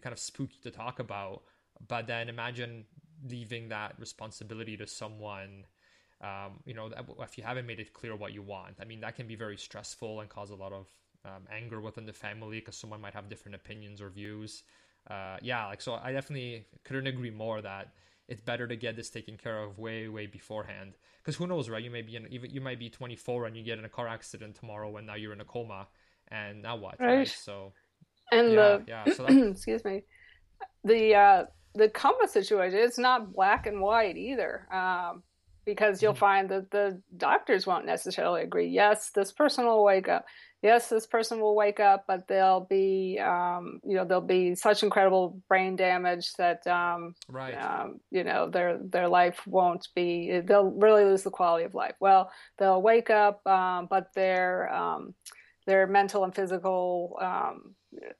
[0.00, 1.42] kind of spooky to talk about
[1.86, 2.84] but then imagine
[3.28, 5.64] leaving that responsibility to someone
[6.22, 8.74] um, you know if you haven't made it clear what you want.
[8.80, 10.88] I mean that can be very stressful and cause a lot of
[11.24, 14.62] um, anger within the family because someone might have different opinions or views.
[15.08, 17.94] Uh, yeah like so i definitely couldn't agree more that
[18.28, 20.92] it's better to get this taken care of way way beforehand.
[21.18, 21.82] Because who knows right?
[21.82, 24.54] You may be in you might be 24 and you get in a car accident
[24.54, 25.88] tomorrow and now you're in a coma
[26.30, 27.28] and now what right, right?
[27.28, 27.72] so
[28.32, 30.02] and yeah, the yeah so that, excuse me.
[30.84, 35.22] The uh the compass situation it's not black and white either um,
[35.64, 36.18] because you'll mm-hmm.
[36.18, 38.68] find that the doctors won't necessarily agree.
[38.68, 40.24] Yes this person will wake up.
[40.62, 44.82] Yes this person will wake up but they'll be um, you know there'll be such
[44.82, 47.54] incredible brain damage that um, right.
[47.54, 51.94] um, you know their their life won't be they'll really lose the quality of life.
[52.00, 55.14] Well they'll wake up um, but their um,
[55.70, 57.76] their mental and physical um,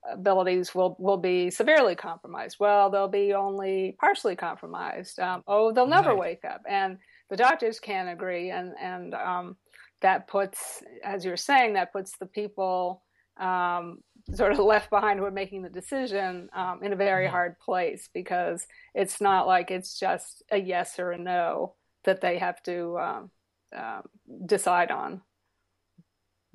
[0.08, 2.58] abilities will will be severely compromised.
[2.60, 5.18] Well, they'll be only partially compromised.
[5.18, 6.18] Um, oh, they'll never right.
[6.18, 9.56] wake up, and the doctors can't agree, and and um,
[10.00, 13.02] that puts, as you're saying, that puts the people
[13.36, 13.98] um,
[14.32, 17.32] sort of left behind who are making the decision um, in a very mm-hmm.
[17.32, 22.38] hard place because it's not like it's just a yes or a no that they
[22.38, 23.30] have to um,
[23.76, 24.02] um,
[24.46, 25.20] decide on.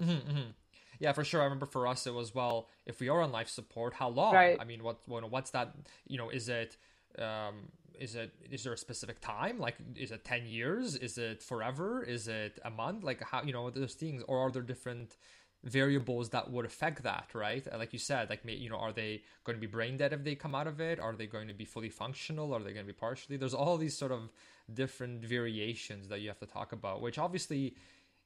[0.02, 0.52] Mm-hmm, mm-hmm.
[1.00, 1.42] Yeah, for sure.
[1.42, 4.34] I remember for us it was well, if we are on life support, how long?
[4.34, 4.58] Right.
[4.60, 5.76] I mean, what what's that?
[6.08, 6.78] You know, is it
[7.20, 9.60] um, is it is there a specific time?
[9.60, 10.96] Like, is it ten years?
[10.96, 12.04] Is it forever?
[12.04, 13.04] Is it a month?
[13.04, 15.18] Like, how you know those things, or are there different
[15.64, 17.30] variables that would affect that?
[17.34, 17.66] Right?
[17.78, 20.36] Like you said, like you know, are they going to be brain dead if they
[20.36, 21.00] come out of it?
[21.00, 22.54] Are they going to be fully functional?
[22.54, 23.38] Are they going to be partially?
[23.38, 24.32] There's all these sort of
[24.74, 27.76] different variations that you have to talk about, which obviously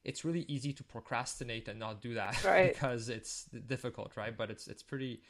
[0.04, 2.72] it's really easy to procrastinate and not do that right.
[2.72, 4.36] because it's difficult, right?
[4.36, 5.20] But it's it's pretty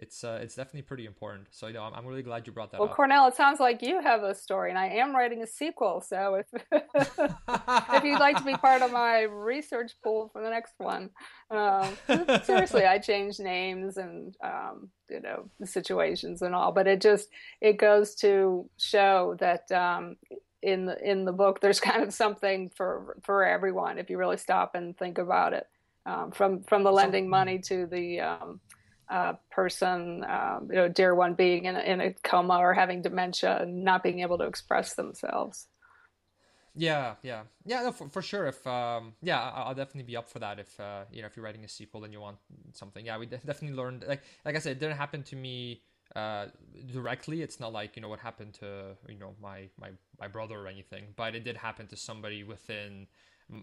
[0.00, 1.48] it's uh, it's definitely pretty important.
[1.50, 2.80] So you know, I'm, I'm really glad you brought that up.
[2.80, 2.96] well, up.
[2.96, 6.00] Kornel, it sounds like you have a story, and I am writing a sequel.
[6.00, 10.72] So if if you'd like to be part of my research pool for the next
[10.78, 11.10] one,
[11.50, 11.96] um,
[12.44, 17.28] seriously, I change names and um, you know situations and all, but it just
[17.60, 20.16] it goes to show that um,
[20.62, 24.36] in the in the book there's kind of something for for everyone if you really
[24.36, 25.66] stop and think about it.
[26.06, 28.60] Um, from from the lending money to the um,
[29.08, 33.02] uh, person um, you know dear one being in a, in a coma or having
[33.02, 35.68] dementia and not being able to express themselves.
[36.74, 37.42] Yeah yeah.
[37.66, 40.78] Yeah no, for, for sure if um yeah i'll definitely be up for that if
[40.80, 42.38] uh you know if you're writing a sequel and you want
[42.72, 43.04] something.
[43.04, 45.82] Yeah we definitely learned like like i said it didn't happen to me
[46.16, 46.46] uh,
[46.92, 47.42] directly.
[47.42, 50.66] It's not like you know what happened to you know my my my brother or
[50.66, 53.06] anything, but it did happen to somebody within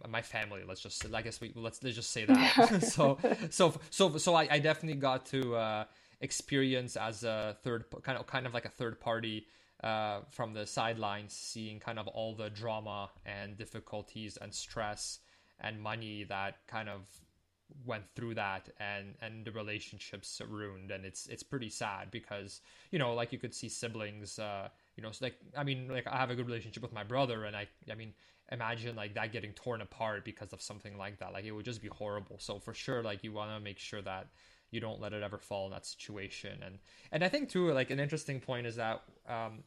[0.08, 0.62] my family.
[0.68, 2.84] Let's just I guess we let's let's just say that.
[2.84, 3.18] so
[3.50, 5.86] so so so I, I definitely got to uh,
[6.22, 9.48] experience as a third kind of kind of like a third party.
[9.84, 15.20] Uh, from the sidelines, seeing kind of all the drama and difficulties and stress
[15.60, 17.08] and money that kind of
[17.86, 23.00] went through that and and the relationships ruined and it's it's pretty sad because you
[23.00, 26.18] know like you could see siblings uh you know, so like I mean, like I
[26.18, 28.14] have a good relationship with my brother, and I I mean,
[28.52, 31.32] imagine like that getting torn apart because of something like that.
[31.34, 32.38] Like it would just be horrible.
[32.40, 34.28] So for sure, like you want to make sure that
[34.72, 36.64] you don't let it ever fall in that situation.
[36.66, 36.80] And
[37.12, 39.04] and I think too, like an interesting point is that.
[39.30, 39.64] Um,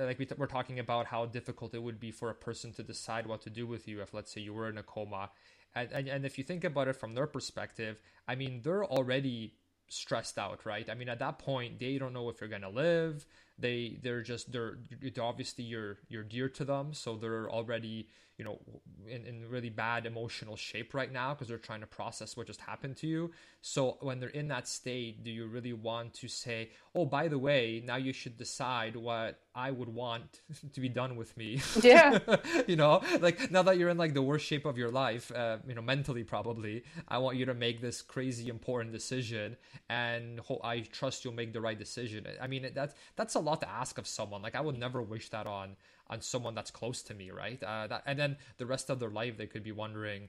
[0.00, 2.82] like we t- we're talking about how difficult it would be for a person to
[2.82, 5.28] decide what to do with you if let's say you were in a coma
[5.74, 9.54] and, and, and if you think about it from their perspective i mean they're already
[9.92, 10.88] stressed out right?
[10.88, 13.26] I mean at that point they don't know if you're going to live
[13.58, 14.78] they they're just they're
[15.20, 16.94] obviously you're you're dear to them.
[16.94, 18.58] So they're already you know
[19.06, 22.60] in, in really bad emotional shape right now because they're trying to process what just
[22.60, 23.30] happened to you.
[23.60, 27.38] So when they're in that state do you really want to say oh by the
[27.38, 30.40] way now you should decide what i would want
[30.72, 31.60] to be done with me.
[31.82, 32.18] Yeah.
[32.66, 35.58] You know like now that you're in like the worst shape of your life uh,
[35.66, 39.56] you know mentally probably i want you to make this crazy important decision
[39.88, 42.26] and ho- i trust you'll make the right decision.
[42.40, 45.28] I mean that's that's a lot to ask of someone like i would never wish
[45.28, 45.76] that on
[46.12, 47.60] on someone that's close to me, right?
[47.62, 50.28] Uh, that, and then the rest of their life, they could be wondering,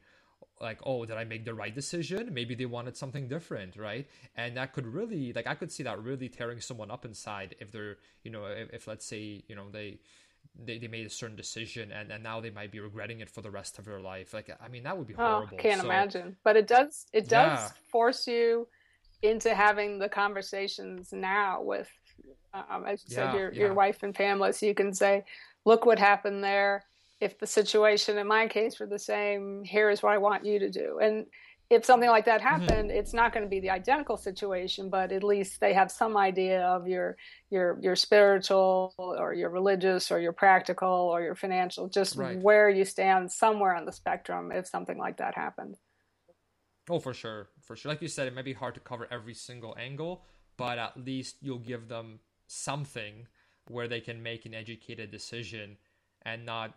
[0.61, 2.33] like, oh, did I make the right decision?
[2.33, 4.07] Maybe they wanted something different, right?
[4.35, 7.71] And that could really, like, I could see that really tearing someone up inside if
[7.71, 9.99] they're, you know, if, if let's say, you know, they,
[10.57, 13.41] they, they made a certain decision and, and now they might be regretting it for
[13.41, 14.33] the rest of their life.
[14.33, 15.57] Like, I mean, that would be oh, horrible.
[15.59, 16.37] Oh, can't so, imagine.
[16.43, 17.69] But it does, it does yeah.
[17.91, 18.67] force you
[19.21, 21.89] into having the conversations now with,
[22.53, 23.59] um, as you yeah, said, your, yeah.
[23.59, 24.51] your wife and family.
[24.53, 25.25] So you can say,
[25.65, 26.83] look what happened there.
[27.19, 30.59] If the situation in my case were the same, here is what I want you
[30.59, 30.99] to do.
[31.01, 31.25] And
[31.69, 32.49] if something like that mm-hmm.
[32.49, 32.99] happened, mm-hmm.
[32.99, 36.61] it's not going to be the identical situation, but at least they have some idea
[36.61, 37.17] of your
[37.49, 42.39] your your spiritual or your religious or your practical or your financial, just right.
[42.39, 45.77] where you stand somewhere on the spectrum if something like that happened.
[46.89, 47.89] Oh, for sure, for sure.
[47.89, 50.25] Like you said, it may be hard to cover every single angle,
[50.57, 53.27] but at least you'll give them something
[53.67, 55.77] where they can make an educated decision
[56.23, 56.73] and not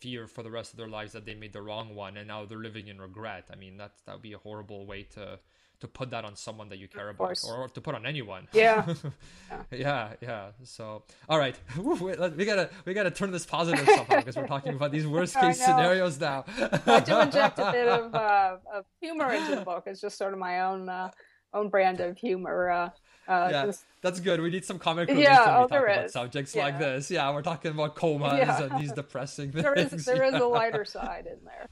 [0.00, 2.44] fear for the rest of their lives that they made the wrong one and now
[2.44, 3.48] they're living in regret.
[3.52, 5.38] I mean, that that would be a horrible way to
[5.80, 8.48] to put that on someone that you care about or to put on anyone.
[8.52, 8.86] Yeah.
[9.70, 10.14] yeah.
[10.22, 14.74] yeah, So, all right, we gotta we gotta turn this positive somehow because we're talking
[14.74, 16.44] about these worst case scenarios now.
[16.86, 19.84] I do inject a bit of, uh, of humor into the book.
[19.86, 21.10] It's just sort of my own uh,
[21.52, 22.70] own brand of humor.
[22.70, 22.90] Uh,
[23.28, 23.84] uh, yeah, just...
[24.02, 24.40] that's good.
[24.40, 26.12] We need some comic relief yeah, when we oh, talk about is.
[26.12, 26.64] subjects yeah.
[26.64, 27.10] like this.
[27.10, 28.62] Yeah, we're talking about comas yeah.
[28.62, 29.62] and these depressing things.
[29.62, 31.68] There is there is a lighter side in there.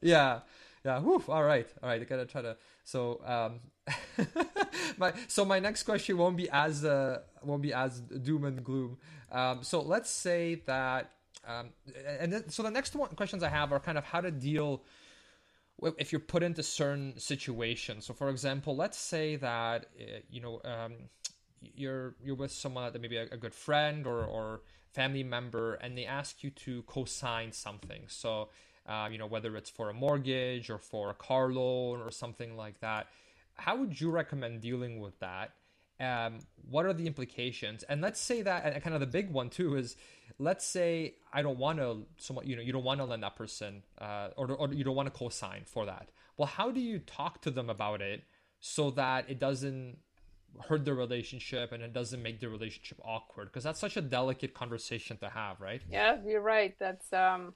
[0.00, 0.40] Yeah,
[0.84, 1.00] yeah.
[1.00, 2.00] Whew, all right, all right.
[2.00, 2.56] I gotta try to.
[2.84, 3.60] So, um,
[4.98, 8.98] my so my next question won't be as uh won't be as doom and gloom.
[9.32, 11.10] Um, so let's say that
[11.46, 11.70] um,
[12.18, 14.82] and then, so the next one questions I have are kind of how to deal
[15.98, 18.06] if you're put into certain situations.
[18.06, 20.94] So, for example, let's say that uh, you know um,
[21.60, 25.96] you're you're with someone that maybe a, a, good friend or or family member, and
[25.96, 28.02] they ask you to co-sign something.
[28.08, 28.48] So,
[28.86, 32.56] uh, you know whether it's for a mortgage or for a car loan or something
[32.56, 33.08] like that.
[33.56, 35.52] How would you recommend dealing with that?
[36.00, 37.82] Um, what are the implications?
[37.84, 39.96] And let's say that, and kind of the big one too is
[40.38, 43.36] let's say I don't want to, someone you know, you don't want to lend that
[43.36, 46.10] person, uh, or or you don't want to co-sign for that.
[46.36, 48.24] Well, how do you talk to them about it
[48.60, 49.98] so that it doesn't
[50.68, 53.46] hurt the relationship and it doesn't make the relationship awkward?
[53.46, 55.82] Because that's such a delicate conversation to have, right?
[55.90, 56.74] Yeah, you're right.
[56.78, 57.54] That's um,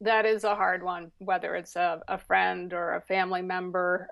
[0.00, 4.08] that is a hard one, whether it's a, a friend or a family member,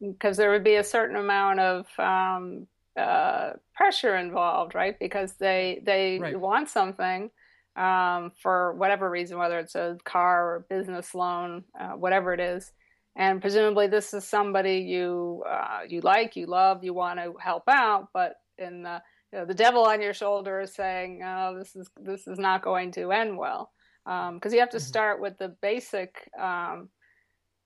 [0.00, 2.66] because um, there would be a certain amount of um,
[2.96, 4.98] uh, pressure involved, right?
[4.98, 6.38] Because they they right.
[6.38, 7.30] want something
[7.76, 12.72] um, for whatever reason, whether it's a car or business loan, uh, whatever it is,
[13.14, 17.64] and presumably this is somebody you uh, you like, you love, you want to help
[17.68, 19.00] out, but in the
[19.32, 22.62] you know, the devil on your shoulder is saying, "Oh, this is this is not
[22.62, 23.72] going to end well,"
[24.06, 24.84] because um, you have to mm-hmm.
[24.86, 26.30] start with the basic.
[26.40, 26.88] Um,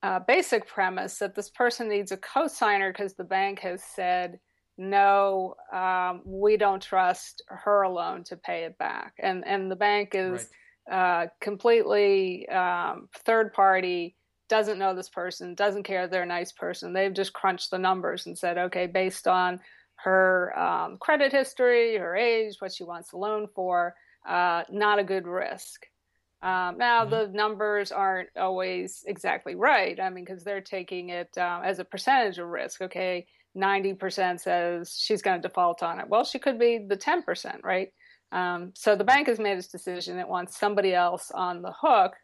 [0.02, 4.40] uh, basic premise that this person needs a co-signer because the bank has said
[4.80, 9.12] no, um, we don't trust her alone to pay it back.
[9.18, 10.48] And and the bank is
[10.88, 11.24] right.
[11.24, 14.16] uh, completely um, third party,
[14.48, 16.94] doesn't know this person, doesn't care they're a nice person.
[16.94, 19.60] They've just crunched the numbers and said, okay, based on
[19.96, 23.94] her um, credit history, her age, what she wants the loan for,
[24.26, 25.84] uh, not a good risk.
[26.42, 27.10] Um, now mm-hmm.
[27.10, 29.98] the numbers aren't always exactly right.
[30.00, 32.80] I mean, because they're taking it uh, as a percentage of risk.
[32.80, 36.08] Okay, 90% says she's going to default on it.
[36.08, 37.88] Well, she could be the 10%, right?
[38.32, 40.18] Um, so the bank has made its decision.
[40.18, 42.14] It wants somebody else on the hook.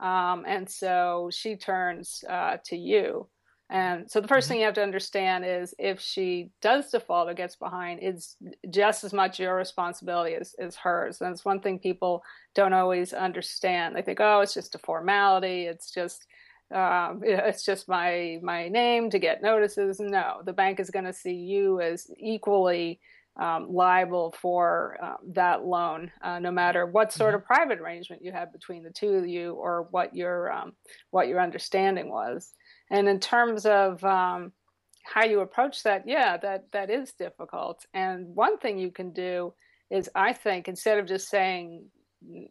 [0.00, 3.28] Um, and so she turns uh, to you.
[3.70, 4.48] And so the 1st mm-hmm.
[4.48, 8.36] thing you have to understand is if she does default or gets behind, it's
[8.70, 11.20] just as much your responsibility as, as hers.
[11.20, 12.22] And it's one thing people
[12.54, 13.96] don't always understand.
[13.96, 15.64] They think, oh, it's just a formality.
[15.64, 16.26] It's just
[16.72, 19.98] um, it's just my my name to get notices.
[20.00, 23.00] No, the bank is going to see you as equally
[23.36, 27.38] um, liable for uh, that loan, uh, no matter what sort mm-hmm.
[27.38, 30.72] of private arrangement you have between the two of you or what your um,
[31.10, 32.52] what your understanding was.
[32.94, 34.52] And in terms of um,
[35.02, 37.84] how you approach that, yeah, that that is difficult.
[37.92, 39.52] And one thing you can do
[39.90, 41.86] is, I think, instead of just saying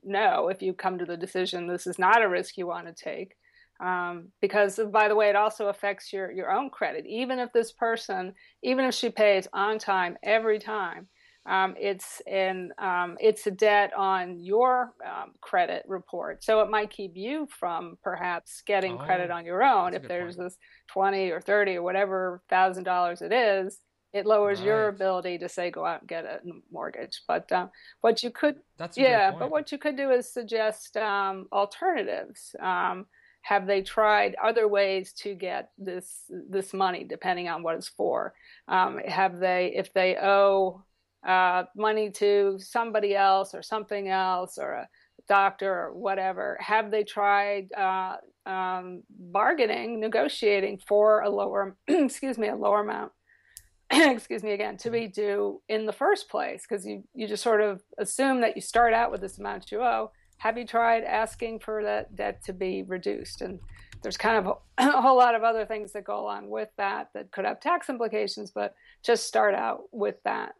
[0.04, 2.94] no, if you come to the decision this is not a risk you want to
[2.94, 3.36] take,
[3.80, 7.06] um, because by the way, it also affects your your own credit.
[7.08, 8.34] Even if this person,
[8.64, 11.08] even if she pays on time every time,
[11.46, 16.44] um, it's in um, it's a debt on your um, credit report.
[16.44, 20.38] So it might keep you from perhaps getting oh, credit on your own if there's
[20.38, 20.50] point.
[20.50, 23.80] this twenty or thirty or whatever thousand dollars it is.
[24.14, 24.68] It lowers right.
[24.68, 26.40] your ability to say go out and get a
[26.72, 27.24] mortgage.
[27.28, 27.72] But um,
[28.02, 32.56] what you could, That's yeah, but what you could do is suggest um, alternatives
[33.44, 38.34] have they tried other ways to get this this money depending on what it's for
[38.70, 40.82] um, have they if they owe
[41.26, 44.90] uh, money to somebody else or something else or a
[45.28, 48.16] doctor or whatever have they tried uh,
[48.46, 53.12] um, bargaining negotiating for a lower excuse me a lower amount
[53.92, 57.62] excuse me again to be due in the first place because you you just sort
[57.62, 60.12] of assume that you start out with this amount you owe
[60.44, 63.42] have you tried asking for that debt to be reduced?
[63.42, 63.62] And
[64.02, 67.12] there's kind of a, a, whole lot of other things that go along with that
[67.14, 70.56] that could have tax implications, but just start out with that.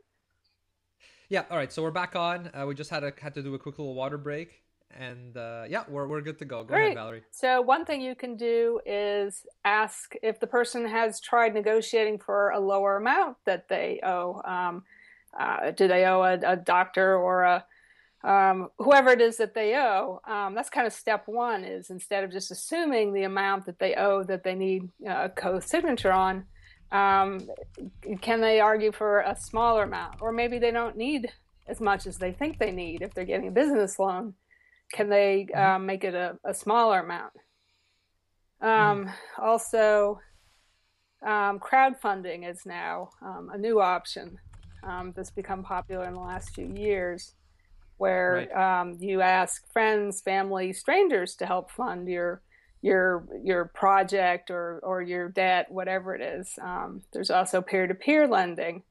[1.34, 1.46] Yeah.
[1.50, 1.74] All right.
[1.74, 2.52] So we're back on.
[2.54, 4.62] Uh, we just had a, had to do a quick little water break,
[4.96, 6.62] and uh, yeah, we're we're good to go.
[6.62, 6.84] Go Great.
[6.84, 7.24] ahead, Valerie.
[7.32, 12.52] So one thing you can do is ask if the person has tried negotiating for
[12.52, 14.44] a lower amount that they owe.
[14.46, 14.84] Um,
[15.36, 17.66] uh, do they owe a, a doctor or a
[18.24, 20.22] um, whoever it is that they owe.
[20.28, 23.96] Um, that's kind of step one is instead of just assuming the amount that they
[23.96, 26.46] owe that they need a co-signature on,
[26.94, 27.50] um,
[28.22, 30.22] can they argue for a smaller amount?
[30.22, 31.30] Or maybe they don't need
[31.68, 34.36] as much as they think they need if they're getting a business loan.
[34.94, 35.76] Can they mm-hmm.
[35.76, 37.34] Um, make it a, a, smaller amount?
[38.62, 38.70] Um,
[39.06, 39.44] mm-hmm.
[39.44, 40.20] Also,
[41.26, 43.10] um, crowdfunding is now
[43.52, 44.38] a new option
[45.16, 47.34] that's become popular in the last few years
[47.98, 48.82] where right.
[48.82, 52.42] um, you ask friends, family, strangers to help fund your
[52.84, 56.54] your your project or or your debt, whatever it is.
[56.62, 58.84] Um, there's also peer to peer lending.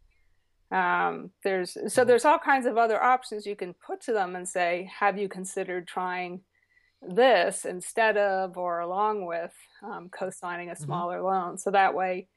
[0.72, 2.08] Um, there's so mm-hmm.
[2.08, 5.28] there's all kinds of other options you can put to them and say, have you
[5.28, 6.40] considered trying
[7.02, 9.52] this instead of or along with
[9.84, 10.84] um, co-signing a mm-hmm.
[10.84, 11.26] smaller mm-hmm.
[11.26, 11.58] loan?
[11.58, 12.28] So that way,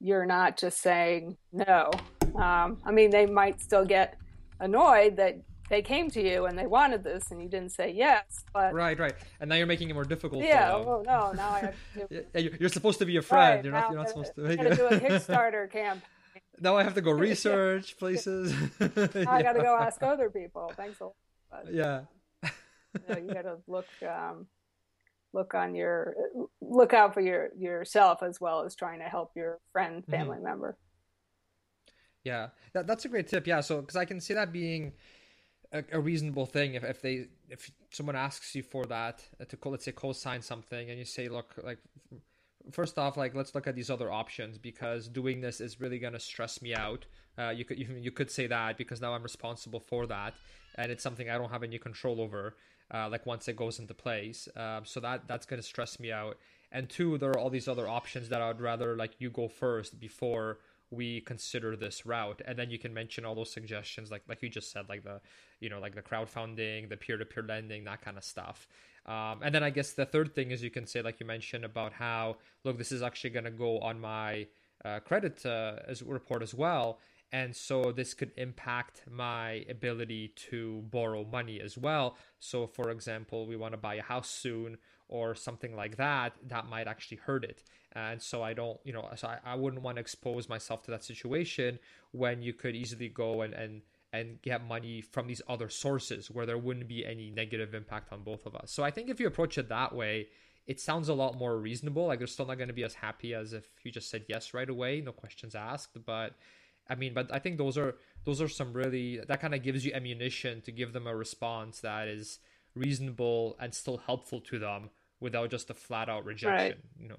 [0.00, 1.90] you're not just saying no.
[2.36, 4.18] Um, I mean, they might still get
[4.60, 5.40] annoyed that
[5.70, 8.98] they came to you and they wanted this and you didn't say yes but right
[8.98, 9.14] right.
[9.40, 11.74] And now you're making it more difficult yeah oh no now i have
[12.08, 13.56] to yeah, you're supposed to be a friend.
[13.56, 16.02] Right, you're not you're not supposed to make it do a kickstarter camp
[16.60, 18.52] now i have to go research places.
[18.80, 20.72] I gotta go ask other people.
[20.76, 21.14] Thanks a lot.
[21.50, 22.02] But, yeah.
[22.42, 22.50] You,
[23.08, 24.46] know, you gotta look um
[25.32, 26.14] look on your
[26.60, 30.10] look out for your yourself as well as trying to help your friend mm-hmm.
[30.10, 30.46] family mm-hmm.
[30.46, 30.76] member.
[32.24, 32.48] Yeah.
[32.74, 33.46] That, that's a great tip.
[33.46, 34.92] Yeah so because i can see that being
[35.72, 39.56] a, a, reasonable thing if, if they if someone asks you for that uh, to
[39.68, 41.78] let's say co-sign something and you say look like
[42.70, 46.12] first off like let's look at these other options because doing this is really going
[46.12, 47.06] to stress me out.
[47.38, 50.34] Uh, you could you, you could say that because now i'm responsible for that
[50.76, 52.56] and it's something i don't have any control over
[52.92, 54.48] uh, like once it goes into place.
[54.56, 56.38] Um, so that that's going to stress me out.
[56.72, 59.98] And two there are all these other options that i'd rather like you go first
[59.98, 60.58] before
[60.90, 62.40] we consider this route.
[62.46, 65.20] And then you can mention all those suggestions like like you just said like the
[65.60, 68.68] you know like the crowdfunding the peer-to-peer lending that kind of stuff.
[69.06, 71.64] Um, and then i guess the third thing is you can say like you mentioned
[71.64, 74.46] about how look this is actually going to go on my
[74.84, 77.00] uh, credit uh, as report as well.
[77.30, 82.16] And so this could impact my ability to borrow money as well.
[82.38, 84.78] So for example we want to buy a house soon
[85.08, 87.62] or something like that that might actually hurt it.
[87.92, 90.90] And so i don't you know so i, I wouldn't want to expose myself to
[90.92, 91.78] that situation
[92.12, 93.82] when you could easily go and and
[94.12, 98.22] and get money from these other sources where there wouldn't be any negative impact on
[98.22, 98.70] both of us.
[98.70, 100.28] So i think if you approach it that way
[100.68, 102.06] it sounds a lot more reasonable.
[102.08, 104.52] Like they're still not going to be as happy as if you just said yes
[104.52, 105.96] right away no questions asked.
[106.04, 106.34] But
[106.90, 109.84] i mean but i think those are those are some really that kind of gives
[109.84, 112.38] you ammunition to give them a response that is
[112.74, 114.90] reasonable and still helpful to them
[115.20, 116.50] without just a flat out rejection.
[116.50, 116.76] Right.
[116.98, 117.18] You know,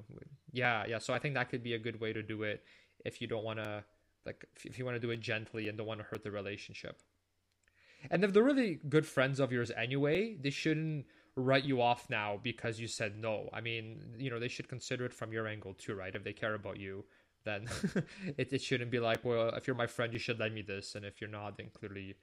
[0.51, 0.99] yeah, yeah.
[0.99, 2.63] So I think that could be a good way to do it
[3.05, 3.83] if you don't want to
[4.25, 7.01] like if you want to do it gently and don't want to hurt the relationship.
[8.09, 12.39] And if they're really good friends of yours anyway, they shouldn't write you off now
[12.41, 13.49] because you said no.
[13.53, 16.13] I mean, you know, they should consider it from your angle too, right?
[16.15, 17.05] If they care about you,
[17.43, 17.67] then
[18.37, 20.95] it, it shouldn't be like, well, if you're my friend, you should lend me this,
[20.95, 22.15] and if you're not, then clearly,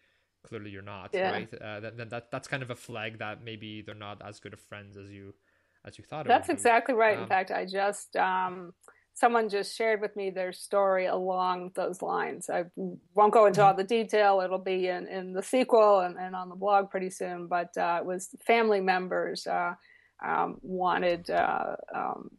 [0.43, 1.31] clearly you're not, yeah.
[1.31, 1.55] right?
[1.55, 4.61] Uh, then, that that's kind of a flag that maybe they're not as good of
[4.61, 5.35] friends as you
[5.87, 6.27] as you thought.
[6.27, 7.17] That's exactly right.
[7.17, 8.73] Um, In fact, I just um,
[9.15, 12.51] someone just shared with me their story along those lines.
[12.51, 12.65] I
[13.15, 13.69] won't go into mm-hmm.
[13.69, 14.41] all the detail.
[14.41, 17.47] It'll be in, in the sequel and, and on the blog pretty soon.
[17.47, 19.75] But uh, it was family members uh,
[20.25, 22.31] um, wanted uh, um,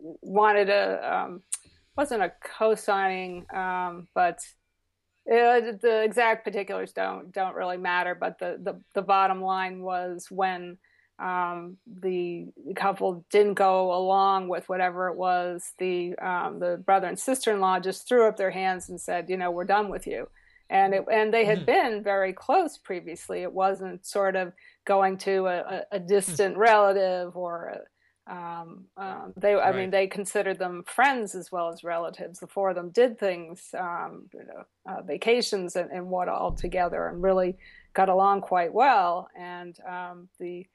[0.00, 1.42] wanted a um,
[1.96, 4.40] wasn't a co-signing, um, but
[5.24, 8.16] the exact particulars don't don't really matter.
[8.16, 10.78] But the the, the bottom line was when
[11.22, 15.72] um, the couple didn't go along with whatever it was.
[15.78, 19.30] The um, the brother and sister in law just threw up their hands and said,
[19.30, 20.28] "You know, we're done with you."
[20.68, 21.66] And it, and they had mm-hmm.
[21.66, 23.42] been very close previously.
[23.42, 24.52] It wasn't sort of
[24.84, 29.76] going to a, a distant relative or a, um, um, they, I right.
[29.76, 32.38] mean, they considered them friends as well as relatives.
[32.38, 36.52] The four of them did things, um, you know, uh, vacations and, and, what all
[36.52, 37.58] together, and really
[37.94, 39.28] got along quite well.
[39.36, 40.66] And um, the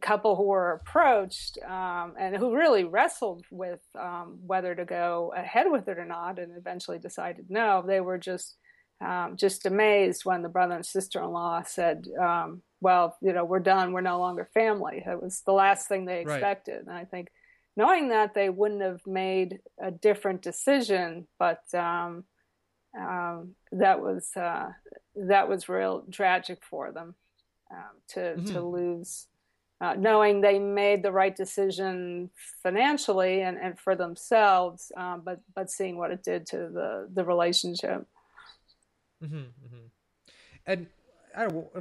[0.00, 5.66] couple who were approached um, and who really wrestled with um, whether to go ahead
[5.70, 7.82] with it or not, and eventually decided no.
[7.86, 8.56] They were just
[9.04, 13.92] um, just amazed when the brother and sister-in-law said, um, "Well, you know, we're done.
[13.92, 16.86] We're no longer family." It was the last thing they expected, right.
[16.86, 17.28] and I think
[17.76, 22.24] knowing that they wouldn't have made a different decision, but um,
[22.98, 24.70] um, that was uh,
[25.14, 27.14] that was real tragic for them
[28.08, 28.44] to mm-hmm.
[28.46, 29.26] to lose
[29.84, 32.30] uh, knowing they made the right decision
[32.62, 37.24] financially and, and for themselves, um, but but seeing what it did to the the
[37.24, 38.06] relationship.
[39.22, 39.86] Mm-hmm, mm-hmm.
[40.66, 40.86] And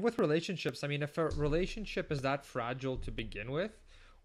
[0.01, 3.71] with relationships, I mean, if a relationship is that fragile to begin with,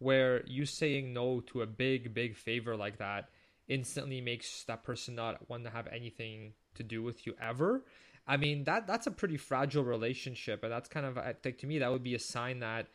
[0.00, 3.28] where you saying no to a big big favor like that
[3.68, 7.84] instantly makes that person not want to have anything to do with you ever.
[8.26, 11.66] I mean that that's a pretty fragile relationship, and that's kind of I think to
[11.68, 12.88] me that would be a sign that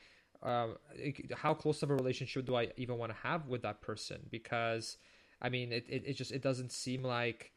[0.44, 0.76] um,
[1.36, 4.20] how close of a relationship do I even want to have with that person?
[4.30, 4.98] Because
[5.42, 7.52] I mean, it, it, it just it doesn't seem like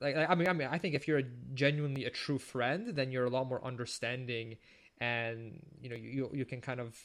[0.00, 1.24] like I mean I mean I think if you're a
[1.54, 4.56] genuinely a true friend, then you're a lot more understanding,
[4.98, 6.96] and you know you you can kind of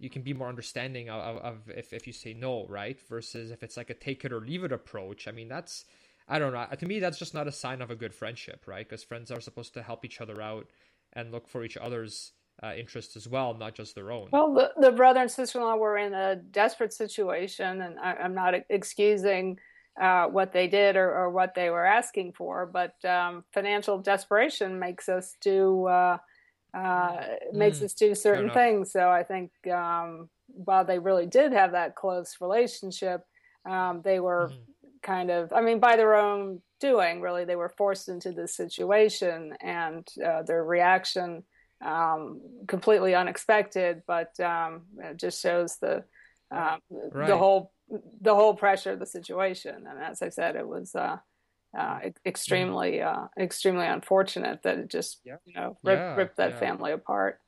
[0.00, 2.98] you can be more understanding of, of if, if you say no, right?
[3.08, 5.28] Versus if it's like a take it or leave it approach.
[5.28, 5.84] I mean, that's,
[6.26, 6.66] I don't know.
[6.74, 8.88] To me, that's just not a sign of a good friendship, right?
[8.88, 10.68] Because friends are supposed to help each other out
[11.12, 12.32] and look for each other's
[12.62, 14.28] uh, interests as well, not just their own.
[14.32, 18.16] Well, the, the brother and sister in law were in a desperate situation, and I,
[18.20, 19.58] am not excusing
[20.00, 24.78] uh, what they did or, or, what they were asking for, but um, financial desperation
[24.78, 26.18] makes us do uh,
[26.72, 27.16] uh
[27.52, 28.92] makes mm, us do certain things.
[28.92, 33.22] So I think um, while they really did have that close relationship,
[33.68, 34.58] um, they were mm.
[35.02, 39.54] kind of, I mean, by their own doing, really, they were forced into this situation,
[39.60, 41.42] and uh, their reaction
[41.84, 46.04] um, completely unexpected, but um, it just shows the
[46.50, 47.28] um, right.
[47.28, 47.72] the whole
[48.20, 49.86] the whole pressure of the situation.
[49.88, 51.18] And as I said, it was uh,
[51.76, 55.36] uh, extremely uh, extremely unfortunate that it just yeah.
[55.44, 56.58] you know ripped, yeah, ripped that yeah.
[56.58, 57.40] family apart.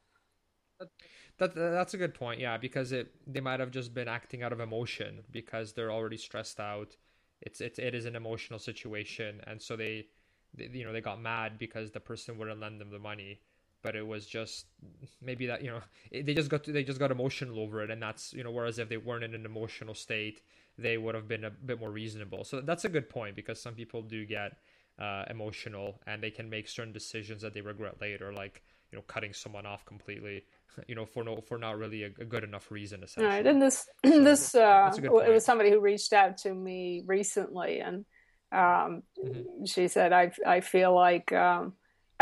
[1.38, 4.52] That, that's a good point, yeah, because it they might have just been acting out
[4.52, 6.96] of emotion because they're already stressed out.
[7.40, 10.06] It's it's it is an emotional situation, and so they,
[10.54, 13.40] they you know they got mad because the person wouldn't lend them the money
[13.82, 14.66] but it was just
[15.20, 15.80] maybe that you know
[16.10, 18.78] they just got to, they just got emotional over it and that's you know whereas
[18.78, 20.40] if they weren't in an emotional state
[20.78, 23.74] they would have been a bit more reasonable so that's a good point because some
[23.74, 24.58] people do get
[24.98, 29.02] uh, emotional and they can make certain decisions that they regret later like you know
[29.06, 30.44] cutting someone off completely
[30.86, 33.34] you know for no for not really a, a good enough reason essentially.
[33.34, 37.80] right and this so this uh, it was somebody who reached out to me recently
[37.80, 38.04] and
[38.52, 39.64] um, mm-hmm.
[39.64, 41.72] she said i i feel like um,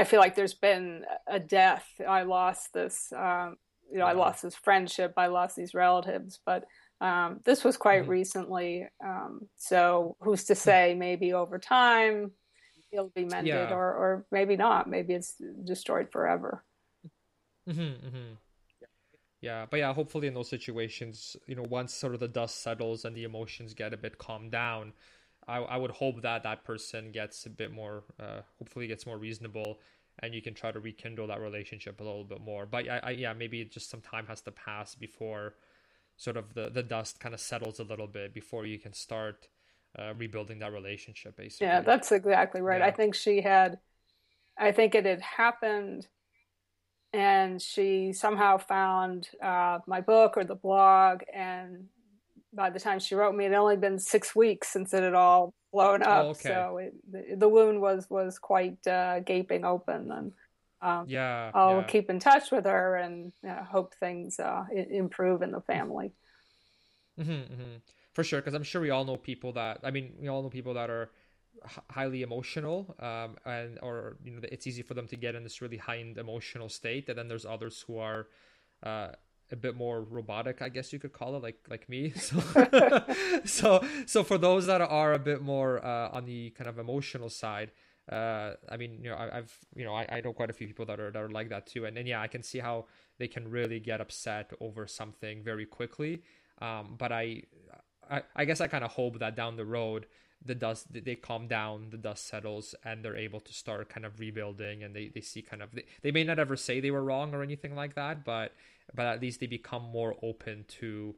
[0.01, 1.87] I feel like there's been a death.
[2.09, 3.57] I lost this, um,
[3.93, 5.13] you know, I lost this friendship.
[5.19, 6.65] I lost these relatives, but
[7.03, 8.11] um, this was quite mm-hmm.
[8.11, 8.89] recently.
[9.05, 10.95] Um, so who's to say?
[10.95, 12.31] Maybe over time
[12.91, 13.75] it'll be mended, yeah.
[13.75, 14.89] or or maybe not.
[14.89, 15.35] Maybe it's
[15.65, 16.65] destroyed forever.
[17.69, 18.35] Mm-hmm, mm-hmm.
[19.43, 23.05] Yeah, but yeah, hopefully in those situations, you know, once sort of the dust settles
[23.05, 24.95] and the emotions get a bit calmed down,
[25.49, 29.19] I, I would hope that that person gets a bit more, uh, hopefully gets more
[29.19, 29.81] reasonable,
[30.21, 32.67] and you can try to rekindle that relationship a little bit more.
[32.67, 35.55] But I, I yeah, maybe just some time has to pass before
[36.21, 39.49] sort of the the dust kind of settles a little bit before you can start
[39.99, 42.87] uh, rebuilding that relationship basically yeah that's exactly right yeah.
[42.87, 43.79] i think she had
[44.59, 46.07] i think it had happened
[47.13, 51.89] and she somehow found uh, my book or the blog and
[52.53, 55.15] by the time she wrote me it had only been six weeks since it had
[55.15, 56.49] all blown up oh, okay.
[56.49, 60.33] so it, the, the, wound was was quite uh, gaping open and
[60.83, 61.83] um, yeah, I'll yeah.
[61.83, 66.13] keep in touch with her and uh, hope things uh, improve in the family.
[67.19, 67.77] Mm-hmm, mm-hmm.
[68.15, 70.49] For sure, because I'm sure we all know people that I mean, we all know
[70.49, 71.11] people that are
[71.65, 75.43] h- highly emotional, um, and or you know, it's easy for them to get in
[75.43, 78.29] this really heightened emotional state, and then there's others who are.
[79.53, 82.13] A bit more robotic, I guess you could call it, like like me.
[82.17, 82.41] So,
[83.45, 87.29] so so for those that are a bit more uh, on the kind of emotional
[87.29, 87.73] side,
[88.11, 90.67] uh, I mean, you know, I, have you know, I, I know quite a few
[90.67, 92.87] people that are that are like that too, and then yeah, I can see how
[93.19, 96.23] they can really get upset over something very quickly.
[96.61, 97.43] Um, but I,
[98.11, 100.07] I, I guess I kind of hope that down the road
[100.45, 104.19] the dust they calm down the dust settles and they're able to start kind of
[104.19, 107.05] rebuilding and they, they see kind of they, they may not ever say they were
[107.05, 108.55] wrong or anything like that but
[108.95, 111.15] but at least they become more open to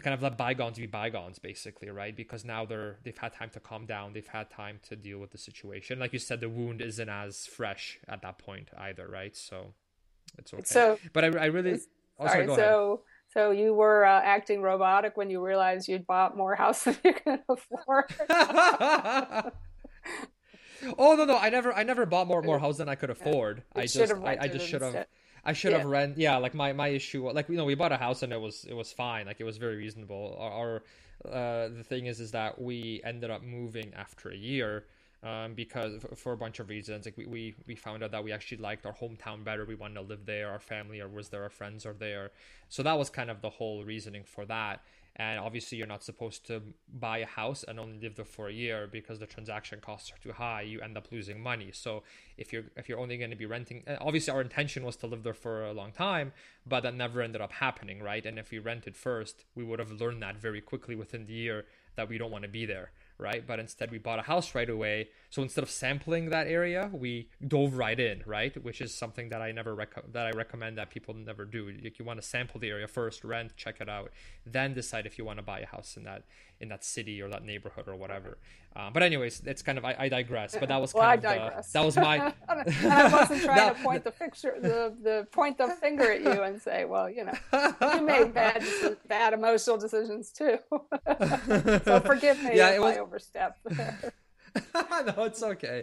[0.00, 2.16] kind of let bygones be bygones basically right?
[2.16, 4.12] Because now they're they've had time to calm down.
[4.12, 5.98] They've had time to deal with the situation.
[5.98, 9.36] Like you said the wound isn't as fresh at that point either right?
[9.36, 9.74] So
[10.36, 10.62] it's okay.
[10.64, 11.78] So but i, I really
[12.18, 13.02] oh, sorry, sorry so
[13.32, 17.14] so you were uh, acting robotic when you realized you'd bought more house than you
[17.14, 18.14] could afford.
[20.96, 23.62] Oh no no i never i never bought more more house than i could afford.
[23.74, 25.06] I just I, I just should have
[25.48, 26.18] I should have rent.
[26.18, 28.66] Yeah, like my my issue, like you know, we bought a house and it was
[28.68, 29.26] it was fine.
[29.26, 30.36] Like it was very reasonable.
[30.38, 30.82] Our, our
[31.24, 34.84] uh, the thing is, is that we ended up moving after a year.
[35.20, 38.30] Um, because for a bunch of reasons, like we, we, we found out that we
[38.30, 39.64] actually liked our hometown better.
[39.64, 40.48] We wanted to live there.
[40.48, 42.30] Our family or was there, our friends are there.
[42.68, 44.80] So that was kind of the whole reasoning for that
[45.18, 46.62] and obviously you're not supposed to
[47.00, 50.22] buy a house and only live there for a year because the transaction costs are
[50.22, 50.62] too high.
[50.62, 51.70] You end up losing money.
[51.72, 52.04] So
[52.36, 55.24] if you're if you're only going to be renting obviously our intention was to live
[55.24, 56.32] there for a long time
[56.66, 58.24] but that never ended up happening right?
[58.24, 61.66] And if we rented first we would have learned that very quickly within the year
[61.96, 63.46] that we don't want to be there right?
[63.46, 65.08] But instead, we bought a house right away.
[65.30, 68.62] So instead of sampling that area, we dove right in, right?
[68.62, 71.70] Which is something that I never rec- that I recommend that people never do.
[71.82, 74.12] Like you want to sample the area first, rent, check it out,
[74.46, 76.24] then decide if you want to buy a house in that
[76.60, 78.38] in that city or that neighborhood or whatever.
[78.76, 80.56] Um, but anyways, it's kind of I, I, digress.
[80.58, 82.32] But that was well, kind of the, that was my.
[82.48, 86.42] I wasn't trying that, to point the picture, the the point the finger at you
[86.42, 87.32] and say, well, you know,
[87.94, 88.64] you made bad
[89.08, 90.58] bad emotional decisions too.
[91.18, 92.96] so forgive me yeah, if was...
[92.96, 93.66] I overstepped
[94.54, 95.82] no, it's okay.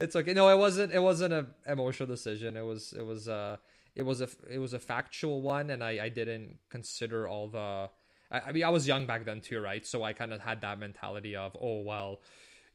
[0.00, 0.32] It's okay.
[0.32, 0.92] No, it wasn't.
[0.92, 2.56] It wasn't an emotional decision.
[2.56, 2.94] It was.
[2.96, 3.28] It was.
[3.28, 3.56] Uh,
[3.94, 4.28] it was a.
[4.50, 6.04] It was a factual one, and I.
[6.04, 7.90] I didn't consider all the
[8.30, 9.86] I, I mean, I was young back then too, right?
[9.86, 12.20] So I kind of had that mentality of, oh well,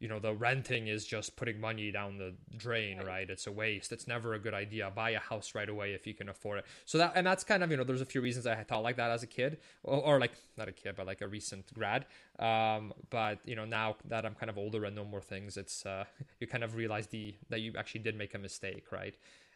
[0.02, 3.30] you know, the renting is just putting money down the drain, right?
[3.30, 3.92] It's a waste.
[3.92, 4.92] It's never a good idea.
[4.94, 6.66] Buy a house right away if you can afford it.
[6.86, 8.96] So that, and that's kind of, you know, there's a few reasons I thought like
[8.96, 12.08] that as a kid, or, or like not a kid, but like a recent grad.
[12.40, 15.86] Um, but you know, now that I'm kind of older and know more things, it's
[15.86, 16.06] uh,
[16.40, 19.14] you kind of realize the that you actually did make a mistake, right?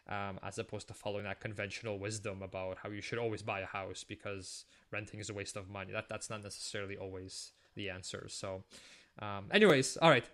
[0.08, 3.66] Um, as opposed to following that conventional wisdom about how you should always buy a
[3.66, 5.90] house because renting is a waste of money.
[5.92, 8.28] That that's not necessarily always the answer.
[8.28, 8.62] So,
[9.18, 10.24] um, anyways, all right.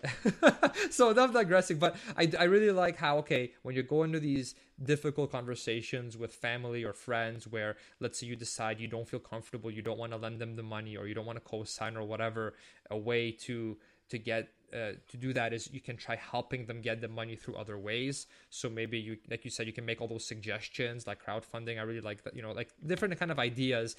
[0.90, 4.54] so enough digressing, but I, I really like how okay when you go into these
[4.82, 9.70] difficult conversations with family or friends where let's say you decide you don't feel comfortable,
[9.70, 12.02] you don't want to lend them the money or you don't want to co-sign or
[12.02, 12.54] whatever,
[12.90, 13.76] a way to
[14.08, 17.36] to get uh, to do that is you can try helping them get the money
[17.36, 18.26] through other ways.
[18.50, 21.78] So maybe you, like you said, you can make all those suggestions like crowdfunding.
[21.78, 23.96] I really like that, you know, like different kind of ideas,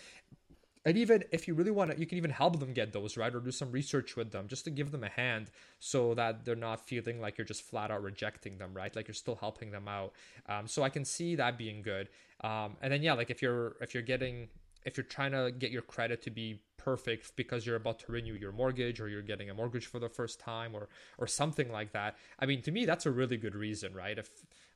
[0.86, 3.34] and even if you really want to you can even help them get those right?
[3.34, 5.50] Or do some research with them just to give them a hand
[5.80, 8.94] so that they're not feeling like you're just flat out rejecting them right?
[8.96, 10.14] Like you're still helping them out.
[10.50, 12.10] Um, so i can see that being good.
[12.44, 14.50] Um, and then yeah like if you're if you're getting
[14.86, 18.34] if you're trying to get your credit to be perfect because you're about to renew
[18.34, 21.94] your mortgage or you're getting a mortgage for the first time or or something like
[21.94, 24.18] that i mean to me that's a really good reason right?
[24.18, 24.30] If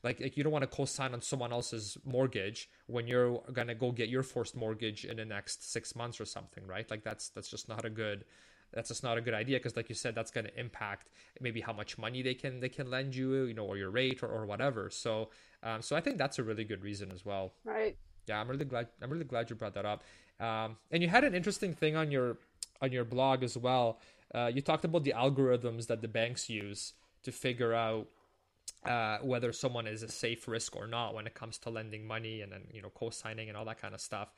[0.03, 3.91] like, like you don't want to co-sign on someone else's mortgage when you're gonna go
[3.91, 6.89] get your first mortgage in the next six months or something, right?
[6.89, 8.25] Like that's that's just not a good
[8.73, 11.61] that's just not a good idea because like you said that's going to impact maybe
[11.61, 14.27] how much money they can they can lend you you know or your rate or,
[14.27, 14.89] or whatever.
[14.89, 15.29] So
[15.63, 17.53] um, so i think that's a really good reason as well.
[17.63, 17.97] Right
[18.27, 20.03] yeah i'm really glad i'm really glad you brought that up
[20.39, 22.37] um, and you had an interesting thing on your
[22.81, 23.99] on your blog as well
[24.35, 28.07] uh, you talked about the algorithms that the banks use to figure out
[28.85, 32.41] uh, whether someone is a safe risk or not when it comes to lending money
[32.41, 34.33] and then you know co-signing and all that kind of stuff.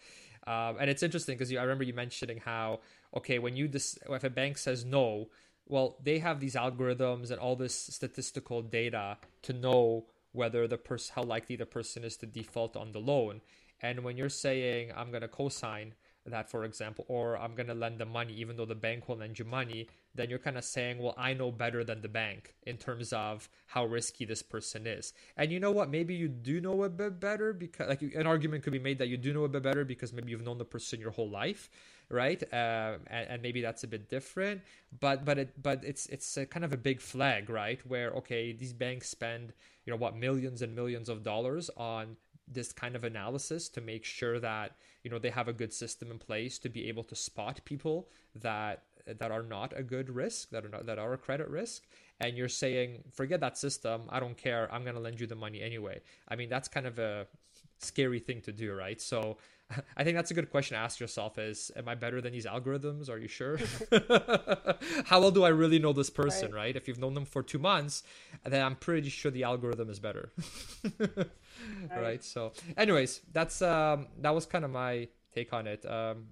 [0.47, 2.79] Um, and it's interesting because I remember you mentioning how
[3.15, 5.29] okay when you dis- if a bank says no,
[5.67, 11.13] well they have these algorithms and all this statistical data to know whether the person
[11.15, 13.41] how likely the person is to default on the loan.
[13.81, 15.93] And when you're saying I'm going to co-sign
[16.25, 19.17] that, for example, or I'm going to lend the money even though the bank will
[19.17, 22.55] lend you money, then you're kind of saying, well, I know better than the bank
[22.65, 25.13] in terms of how risky this person is.
[25.37, 25.89] And you know what?
[25.89, 29.07] Maybe you do know a bit better because, like, an argument could be made that
[29.07, 31.69] you do know a bit better because maybe you've known the person your whole life,
[32.09, 32.41] right?
[32.51, 34.61] Uh, and, and, maybe that's a bit different.
[34.99, 37.79] But but it but it's it's kind of a big flag, right?
[37.87, 39.53] Where okay, these banks spend
[39.85, 42.17] you know what millions and millions of dollars on
[42.51, 46.11] this kind of analysis to make sure that you know they have a good system
[46.11, 48.83] in place to be able to spot people that
[49.17, 51.83] that are not a good risk that are not that are a credit risk.
[52.19, 54.03] And you're saying forget that system.
[54.09, 54.71] I don't care.
[54.73, 56.01] I'm going to lend you the money anyway.
[56.27, 57.27] I mean that's kind of a
[57.79, 58.99] scary thing to do right?
[58.99, 59.37] So
[59.97, 62.45] i think that's a good question to ask yourself is am i better than these
[62.45, 63.57] algorithms are you sure
[65.05, 66.59] how well do i really know this person right.
[66.59, 68.03] right if you've known them for two months
[68.45, 70.31] then i'm pretty sure the algorithm is better
[70.99, 71.27] right.
[71.91, 72.23] right.
[72.23, 76.27] so anyways that's um that was kind of my take on it um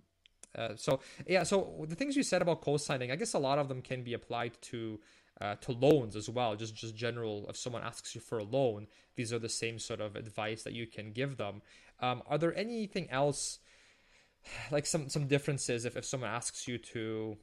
[0.58, 3.68] uh, so yeah, so the things you said about co-signing, I guess a lot of
[3.68, 5.00] them can be applied to
[5.40, 6.56] uh, to loans as well.
[6.56, 10.02] Just just general, if someone asks you for a loan, these are the same sort
[10.02, 11.62] of advice that you can give them.
[12.00, 13.60] Um, are there anything else,
[14.72, 17.38] like some some differences if if someone asks you to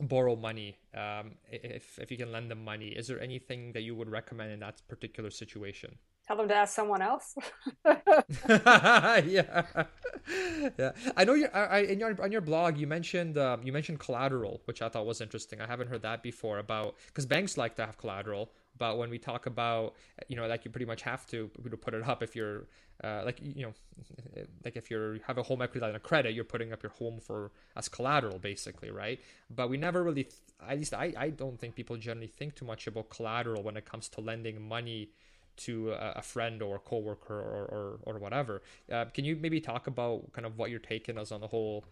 [0.00, 3.94] borrow money um, if if you can lend them money is there anything that you
[3.94, 5.98] would recommend in that particular situation
[6.30, 7.34] tell them to ask someone else.
[7.84, 9.62] yeah,
[10.78, 10.92] yeah.
[11.16, 11.48] I know you.
[11.52, 15.06] I, in your on your blog, you mentioned um, you mentioned collateral, which I thought
[15.06, 15.60] was interesting.
[15.60, 18.50] I haven't heard that before about because banks like to have collateral.
[18.78, 19.94] But when we talk about,
[20.28, 21.50] you know, like you pretty much have to,
[21.82, 22.66] put it up if you're,
[23.04, 23.74] uh, like you know,
[24.64, 27.18] like if you have a home equity line of credit, you're putting up your home
[27.20, 29.20] for as collateral, basically, right?
[29.50, 30.28] But we never really,
[30.66, 33.84] at least I, I don't think people generally think too much about collateral when it
[33.84, 35.10] comes to lending money
[35.64, 38.62] to a, friend or a coworker or or, or whatever.
[38.90, 41.84] Uh, can you maybe talk about kind of what your take is on the whole,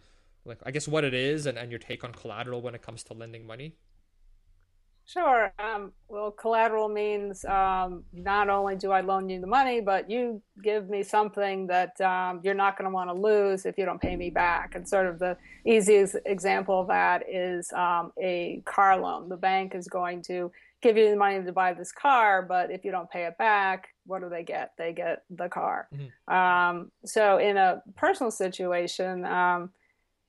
[0.45, 3.03] like I guess what it is and, and your take on collateral when it comes
[3.03, 3.75] to lending money?
[5.09, 5.51] Sure.
[5.57, 10.39] Um, well, collateral means um, not only do I loan you the money, but you
[10.61, 13.99] give me something that um, you're not going to want to lose if you don't
[13.99, 14.75] pay me back.
[14.75, 19.29] And sort of the easiest example of that is um, a car loan.
[19.29, 20.51] The bank is going to
[20.81, 23.89] give you the money to buy this car, but if you don't pay it back,
[24.05, 24.71] what do they get?
[24.77, 25.87] They get the car.
[25.93, 26.33] Mm-hmm.
[26.33, 29.71] Um, so in a personal situation, um,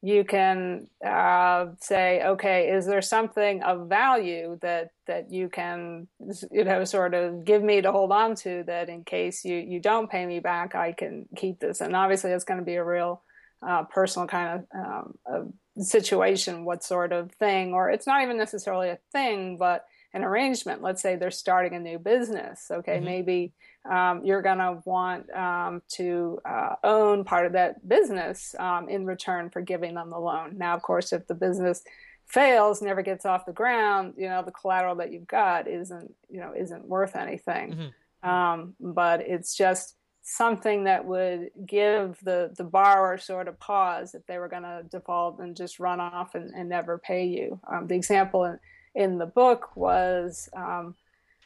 [0.03, 6.09] you can uh, say, okay, is there something of value that that you can,
[6.51, 9.79] you know, sort of give me to hold on to that in case you you
[9.79, 11.83] don't pay me back, I can keep this.
[11.83, 13.23] And obviously, it's going to be a real
[13.67, 18.89] uh, personal kind of um, situation, what sort of thing, or it's not even necessarily
[18.89, 20.83] a thing, but an arrangement.
[20.83, 22.67] Let's say they're starting a new business.
[22.71, 23.05] Okay, mm-hmm.
[23.05, 23.53] maybe
[23.89, 29.07] um, you're going to want um, to uh, own part of that business um, in
[29.07, 30.59] return for giving them the loan.
[30.59, 31.83] Now, of course, if the business
[32.27, 36.41] fails, never gets off the ground, you know the collateral that you've got isn't you
[36.41, 37.73] know isn't worth anything.
[37.73, 38.29] Mm-hmm.
[38.29, 44.25] Um, but it's just something that would give the the borrower sort of pause if
[44.27, 47.59] they were going to default and just run off and, and never pay you.
[47.71, 48.59] Um, the example in,
[48.95, 50.95] in the book was um,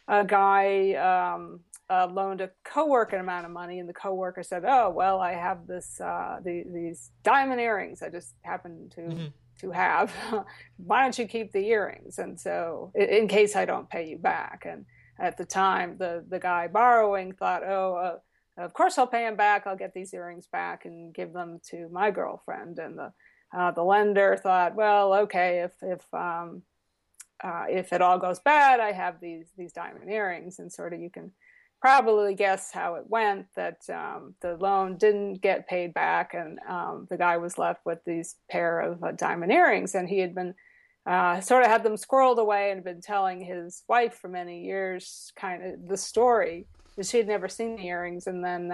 [0.09, 4.64] a guy um, uh, loaned a coworker an amount of money, and the coworker said,
[4.66, 8.03] "Oh, well, I have this uh, the, these diamond earrings.
[8.03, 9.26] I just happen to." Mm-hmm.
[9.61, 10.12] To have,
[10.78, 12.18] why don't you keep the earrings?
[12.18, 14.66] And so, in, in, case I don't pay you back.
[14.68, 14.84] And
[15.18, 19.36] at the time, the the guy borrowing thought, oh, uh, of course I'll pay him
[19.36, 19.66] back.
[19.66, 22.80] I'll get these earrings back and give them to my girlfriend.
[22.80, 23.12] And the
[23.57, 26.62] uh, the lender thought, well, okay, if if um,
[27.43, 31.01] uh, if it all goes bad, I have these these diamond earrings, and sort of
[31.01, 31.32] you can
[31.80, 33.47] probably guess how it went.
[33.57, 37.99] That um, the loan didn't get paid back, and um, the guy was left with
[38.05, 40.55] these pair of uh, diamond earrings, and he had been
[41.07, 45.32] uh, sort of had them squirreled away and been telling his wife for many years,
[45.37, 46.66] kind of the story,
[47.03, 48.70] she had never seen the earrings, and then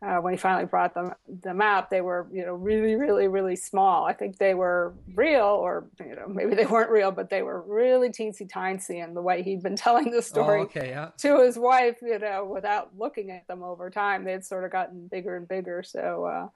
[0.00, 3.56] uh, when he finally brought them them out, they were you know really really really
[3.56, 4.04] small.
[4.04, 7.62] I think they were real, or you know maybe they weren't real, but they were
[7.62, 9.00] really teensy tiny.
[9.00, 11.10] And the way he'd been telling the story oh, okay, yeah.
[11.18, 14.70] to his wife, you know, without looking at them over time, they had sort of
[14.70, 15.82] gotten bigger and bigger.
[15.82, 16.50] So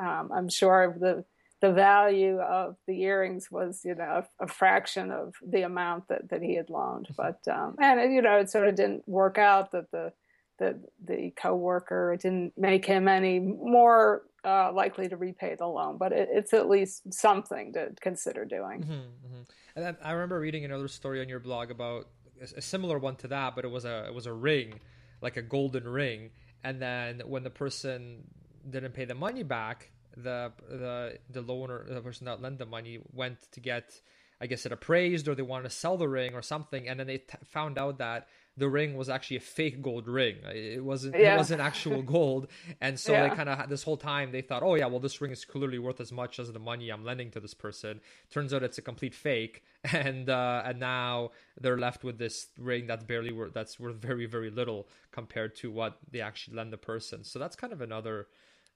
[0.00, 1.24] uh, um, I'm sure the
[1.60, 6.28] the value of the earrings was, you know, a, a fraction of the amount that,
[6.28, 7.08] that he had loaned.
[7.08, 7.14] Mm-hmm.
[7.16, 10.12] But um, and you know, it sort of didn't work out that the
[10.58, 15.98] the the coworker It didn't make him any more uh, likely to repay the loan.
[15.98, 18.82] But it, it's at least something to consider doing.
[18.82, 19.42] Mm-hmm, mm-hmm.
[19.76, 22.08] And I remember reading another story on your blog about
[22.40, 24.80] a, a similar one to that, but it was a it was a ring,
[25.20, 26.30] like a golden ring.
[26.64, 28.24] And then when the person
[28.68, 33.00] didn't pay the money back, the the the loaner, the person that lent the money,
[33.12, 34.00] went to get,
[34.40, 37.06] I guess, it appraised, or they wanted to sell the ring or something, and then
[37.06, 40.36] they t- found out that the ring was actually a fake gold ring.
[40.44, 41.18] It wasn't.
[41.18, 41.34] Yeah.
[41.34, 42.48] It wasn't actual gold,
[42.80, 43.28] and so yeah.
[43.28, 45.78] they kind of this whole time they thought, oh yeah, well this ring is clearly
[45.78, 48.00] worth as much as the money I'm lending to this person.
[48.30, 52.86] Turns out it's a complete fake, and uh, and now they're left with this ring
[52.86, 56.78] that's barely worth that's worth very very little compared to what they actually lend the
[56.78, 57.24] person.
[57.24, 58.28] So that's kind of another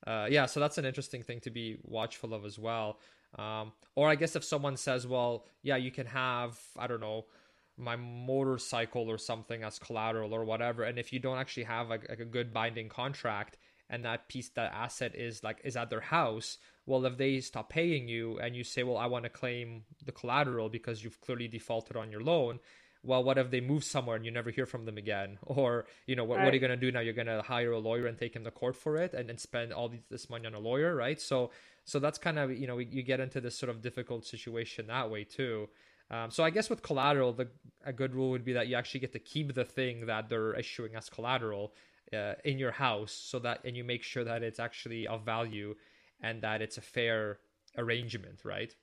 [0.07, 2.99] uh, yeah, so that's an interesting thing to be watchful of as well.
[3.39, 7.26] Um, or I guess if someone says, well, yeah, you can have, I don't know,
[7.81, 12.09] my motorcycle or something as collateral or whatever, and if you don't actually have like,
[12.09, 13.57] like a good binding contract
[13.89, 17.68] and that piece, that asset is like is at their house, well, if they stop
[17.70, 21.49] paying you and you say, well, I want to claim the collateral because you've clearly
[21.49, 22.61] defaulted on your loan,
[23.03, 25.39] well, what if they move somewhere and you never hear from them again?
[25.47, 26.45] Or, you know, what, right.
[26.45, 27.01] what are you going to do now?
[27.01, 29.39] You're going to hire a lawyer and take him to court for it and then
[29.39, 31.20] spend all this money on a lawyer, right?
[31.20, 31.51] So,
[31.85, 35.11] so that's kind of, you know, you get into this sort of difficult situation that
[35.11, 35.68] way too.
[36.11, 37.49] Um, so I guess with collateral, the
[37.85, 40.55] a good rule would be that you actually get to keep the thing that they're
[40.55, 41.73] issuing as collateral
[42.13, 45.75] uh, in your house, so that and you make sure that it's actually of value
[46.23, 47.39] and that it's a fair
[47.79, 48.75] arrangement, right?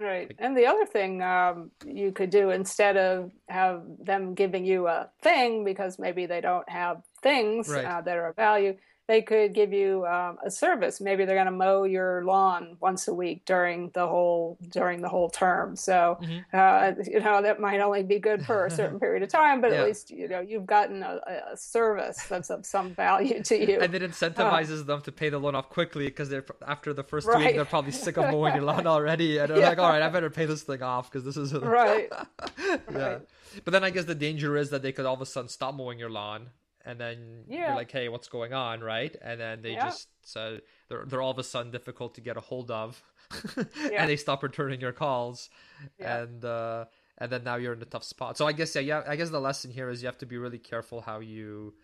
[0.00, 0.34] Right.
[0.40, 5.08] And the other thing um, you could do instead of have them giving you a
[5.22, 7.84] thing because maybe they don't have things right.
[7.84, 11.00] uh, that are of value, they could give you um, a service.
[11.00, 15.10] Maybe they're going to mow your lawn once a week during the whole during the
[15.10, 15.76] whole term.
[15.76, 16.38] So mm-hmm.
[16.52, 19.72] uh, you know that might only be good for a certain period of time, but
[19.72, 19.80] yeah.
[19.80, 21.20] at least you know you've gotten a,
[21.52, 23.80] a, service that's of some value to you.
[23.80, 27.04] And it incentivizes uh, them to pay the loan off quickly because they're after the
[27.04, 27.38] first right.
[27.38, 29.68] week they're probably sick of mowing your lawn already, and they're yeah.
[29.68, 32.08] like, "All right, I better pay this thing off because this is right."
[32.58, 32.78] yeah.
[32.88, 33.20] Right.
[33.64, 35.74] But then I guess the danger is that they could all of a sudden stop
[35.74, 36.48] mowing your lawn
[36.84, 37.68] and then yeah.
[37.68, 39.14] you're like, "Hey, what's going on?" Right?
[39.22, 39.86] And then they yeah.
[39.86, 40.58] just so
[40.88, 43.02] they're they're all of a sudden difficult to get a hold of,
[43.56, 44.00] yeah.
[44.02, 45.50] and they stop returning your calls,
[45.98, 46.84] and uh,
[47.18, 48.36] and then now you're in a tough spot.
[48.36, 50.38] So I guess yeah, yeah, I guess the lesson here is you have to be
[50.38, 51.74] really careful how you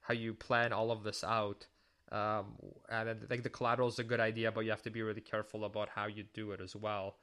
[0.00, 1.66] how you plan all of this out.
[2.12, 2.54] Um,
[2.88, 5.20] and I think the collateral is a good idea, but you have to be really
[5.20, 7.16] careful about how you do it as well.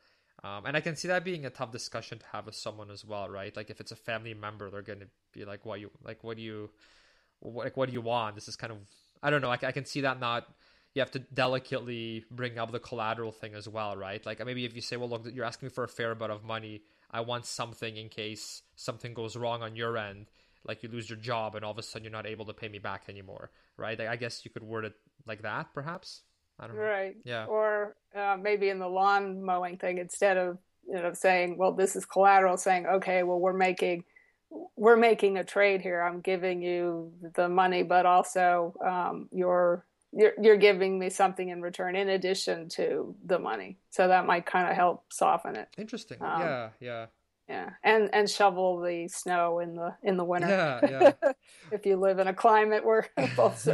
[0.43, 3.05] Um, and I can see that being a tough discussion to have with someone as
[3.05, 3.55] well, right?
[3.55, 6.23] Like if it's a family member, they're going to be like, "What you like?
[6.23, 6.69] What do you?"
[7.43, 8.35] Like what do you want?
[8.35, 8.79] This is kind of
[9.21, 10.45] i don't know i, I can see that not
[10.93, 14.23] you have to delicately bring up the collateral thing as well right?
[14.25, 16.43] Like maybe if you say well look you're asking me for a fair amount of
[16.43, 20.27] money i want something in case something goes wrong on your end
[20.65, 22.67] like you lose your job and all of a sudden you're not able to pay
[22.67, 23.99] me back anymore right?
[23.99, 24.93] I guess you could word it
[25.25, 26.21] like that perhaps?
[26.59, 26.83] I don't know.
[26.83, 27.15] Right.
[27.25, 27.45] Yeah.
[27.45, 31.95] Or uh, maybe in the lawn mowing thing instead of you know saying well this
[31.95, 34.03] is collateral saying okay well we're making
[34.75, 36.01] we're making a trade here.
[36.01, 41.61] I'm giving you the money, but also um, you're, you're you're giving me something in
[41.61, 43.77] return in addition to the money.
[43.89, 45.69] So that might kind of help soften it.
[45.77, 46.17] Interesting.
[46.21, 47.05] Um, yeah, yeah.
[47.49, 50.47] Yeah, and and shovel the snow in the in the winter.
[50.47, 51.31] Yeah, yeah.
[51.71, 53.67] if you live in a climate where both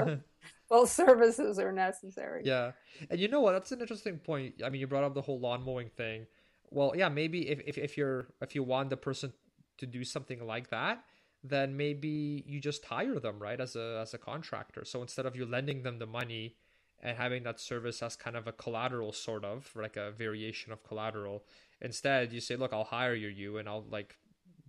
[0.70, 2.42] both services are necessary.
[2.46, 2.72] Yeah,
[3.10, 3.52] and you know what?
[3.52, 4.56] That's an interesting point.
[4.66, 6.26] I mean, you brought up the whole lawn mowing thing.
[6.72, 9.34] Well, yeah, maybe if if, if you're if you want the person
[9.80, 11.04] to do something like that,
[11.44, 14.86] then maybe you just hire them, right, as a as a contractor.
[14.86, 16.56] So instead of you lending them the money
[17.02, 20.84] and having that service as kind of a collateral sort of like a variation of
[20.84, 21.44] collateral,
[21.82, 24.18] instead you say, "Look, I'll hire you and I'll like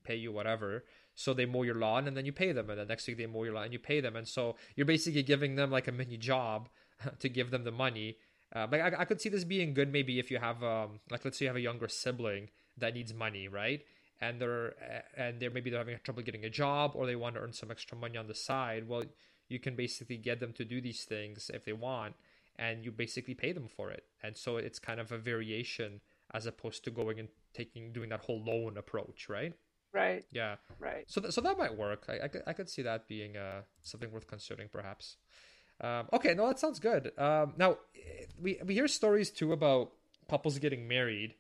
[0.05, 0.85] pay you whatever."
[1.17, 3.27] So they mow your lawn and then you pay them, and the next week they
[3.27, 5.93] mow your lawn and you pay them, and so you're basically giving them like a
[5.93, 6.69] mini job
[7.19, 8.17] to give them the money.
[8.53, 11.25] Uh, but I, I could see this being good maybe if you have um like
[11.25, 12.49] let's say you have a younger sibling
[12.79, 13.83] that needs money, right?
[14.21, 14.75] And they're
[15.17, 17.71] and they're maybe they're having trouble getting a job or they want to earn some
[17.71, 19.05] extra money on the side well
[19.49, 22.15] you can basically get them to do these things if they want
[22.61, 24.05] and you basically pay them for it.
[24.23, 26.01] And so it's kind of a variation
[26.33, 29.55] as opposed to going and taking doing that whole loan approach right?
[29.93, 30.25] Right.
[30.31, 30.57] Yeah.
[30.79, 31.05] Right.
[31.09, 32.05] So th- so that might work.
[32.09, 35.17] I i could, I could see that being uh something worth considering perhaps.
[35.81, 37.11] Um, okay no that sounds good.
[37.19, 37.79] Um, now
[38.41, 39.93] we we hear stories too about
[40.29, 41.35] couples getting married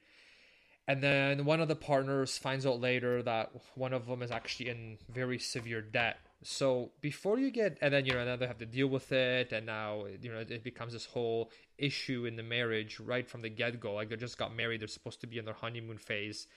[0.90, 4.70] and then one of the partners finds out later that one of them is actually
[4.70, 8.58] in very severe debt So before you get, and then you know, now they have
[8.58, 12.42] to deal with it, and now you know it becomes this whole issue in the
[12.42, 13.92] marriage right from the get go.
[13.94, 16.48] Like they just got married, they're supposed to be in their honeymoon phase,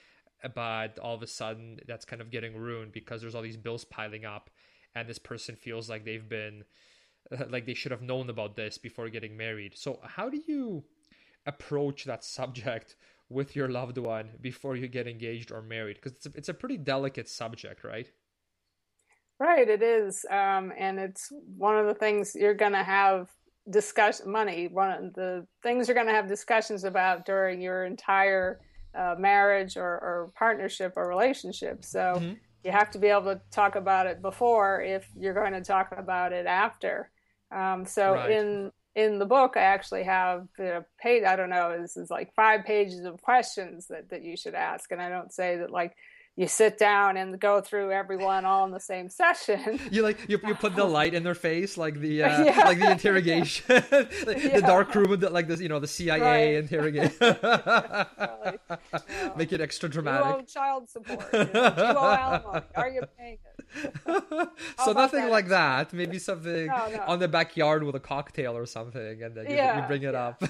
[0.56, 3.86] but all of a sudden that's kind of getting ruined because there's all these bills
[3.86, 4.50] piling up,
[4.96, 6.64] and this person feels like they've been,
[7.50, 9.74] like they should have known about this before getting married.
[9.76, 10.86] So how do you
[11.46, 12.96] approach that subject
[13.34, 15.98] with your loved one before you get engaged or married?
[15.98, 18.10] Because it's a, it's a pretty delicate subject, right?
[19.40, 23.30] Right, it is, um, and it's one of the things you're going to have
[23.70, 24.68] discuss money.
[24.68, 28.60] One of the things you're going to have discussions about during your entire
[28.96, 31.84] uh, marriage or, or, partnership or relationship.
[31.84, 32.34] So mm-hmm.
[32.64, 35.94] you have to be able to talk about it before if you're going to talk
[35.98, 37.10] about it after.
[37.52, 38.32] Um, so right.
[38.32, 41.24] in in the book, I actually have a page.
[41.24, 44.92] I don't know, this is like five pages of questions that that you should ask,
[44.92, 45.96] and I don't say that like
[46.36, 49.80] you sit down and go through everyone all in the same session.
[49.92, 52.58] You like you, you put the light in their face, like the uh, yeah.
[52.66, 54.60] like the interrogation, the, yeah.
[54.60, 56.64] the dark room, the, like the you know the CIA right.
[56.64, 57.18] interrogation.
[57.20, 58.60] right.
[59.38, 60.26] Make it extra dramatic.
[60.26, 61.26] You owe child support.
[61.34, 62.66] You, know, you owe alimony.
[62.76, 64.50] Are you paying it?
[64.84, 65.94] so nothing like that.
[65.94, 67.04] Maybe something no, no.
[67.08, 70.42] on the backyard with a cocktail or something, and then you, you bring it up.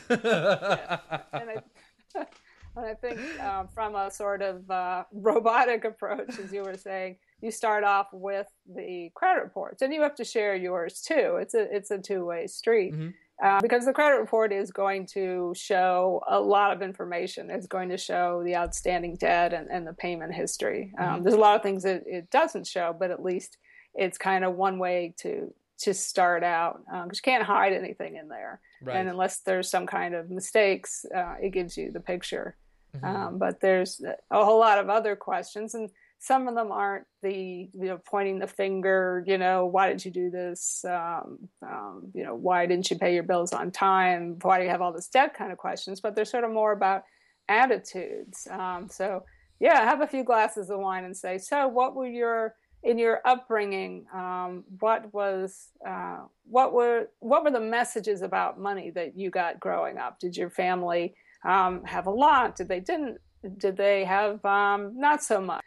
[2.75, 7.17] And I, think uh, from a sort of uh, robotic approach, as you were saying,
[7.41, 11.37] you start off with the credit reports, and you have to share yours too.
[11.41, 12.93] It's a it's a two way street.
[12.93, 13.09] Mm-hmm.
[13.43, 17.49] Uh, because the credit report is going to show a lot of information.
[17.49, 20.93] It's going to show the outstanding debt and, and the payment history.
[20.97, 21.23] Um, mm-hmm.
[21.23, 23.57] There's a lot of things that it doesn't show, but at least
[23.95, 28.15] it's kind of one way to to start out because um, you can't hide anything
[28.15, 28.61] in there.
[28.81, 28.95] Right.
[28.95, 32.55] And unless there's some kind of mistakes, uh, it gives you the picture.
[32.95, 33.05] Mm-hmm.
[33.05, 35.89] Um, but there's a whole lot of other questions, and
[36.19, 39.23] some of them aren't the you know pointing the finger.
[39.25, 40.85] You know, why did you do this?
[40.87, 44.37] Um, um, you know, why didn't you pay your bills on time?
[44.41, 45.33] Why do you have all this debt?
[45.33, 47.03] Kind of questions, but they're sort of more about
[47.49, 48.47] attitudes.
[48.49, 49.23] Um, so
[49.59, 53.21] yeah, have a few glasses of wine and say, so what were your in your
[53.23, 59.29] upbringing, um, what was uh, what were what were the messages about money that you
[59.29, 60.19] got growing up?
[60.19, 62.55] Did your family um, have a lot?
[62.55, 63.19] Did they didn't?
[63.57, 65.61] Did they have um, not so much?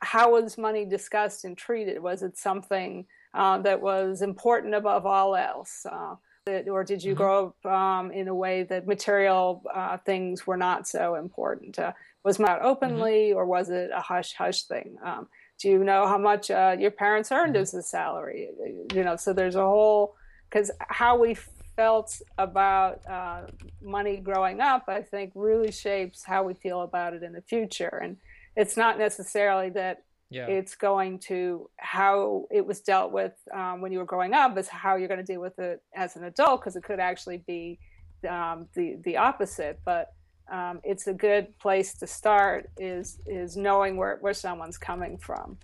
[0.00, 2.02] How was money discussed and treated?
[2.02, 5.86] Was it something uh, that was important above all else?
[5.90, 6.16] Uh,
[6.68, 7.22] or did you mm-hmm.
[7.22, 11.78] grow up um, in a way that material uh, things were not so important?
[11.78, 11.92] Uh,
[12.24, 13.38] was not openly, mm-hmm.
[13.38, 14.96] or was it a hush hush thing?
[15.04, 15.28] Um,
[15.60, 17.62] do you know how much uh, your parents earned mm-hmm.
[17.62, 18.48] as a salary?
[18.94, 20.16] You know, so there's a whole
[20.48, 21.36] because how we
[21.80, 23.42] felt about uh,
[23.80, 27.94] money growing up, I think, really shapes how we feel about it in the future.
[28.04, 28.18] And
[28.54, 29.96] it's not necessarily that
[30.28, 30.46] yeah.
[30.56, 34.68] it's going to how it was dealt with um, when you were growing up, is
[34.68, 37.78] how you're going to deal with it as an adult, because it could actually be
[38.28, 39.76] um, the the opposite.
[39.92, 40.04] But
[40.52, 45.56] um, it's a good place to start is is knowing where where someone's coming from.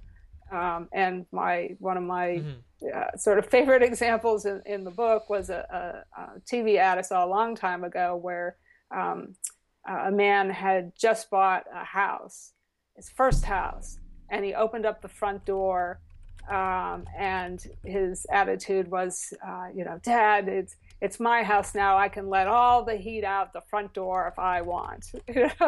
[0.51, 2.87] Um, and my one of my mm-hmm.
[2.95, 6.99] uh, sort of favorite examples in, in the book was a, a, a, TV ad
[6.99, 8.57] I saw a long time ago where
[8.95, 9.35] um,
[9.89, 12.53] a man had just bought a house,
[12.95, 13.99] his first house,
[14.31, 16.01] and he opened up the front door,
[16.49, 21.99] um, and his attitude was, uh, you know, Dad, it's it's my house now.
[21.99, 25.05] I can let all the heat out the front door if I want.
[25.05, 25.59] so because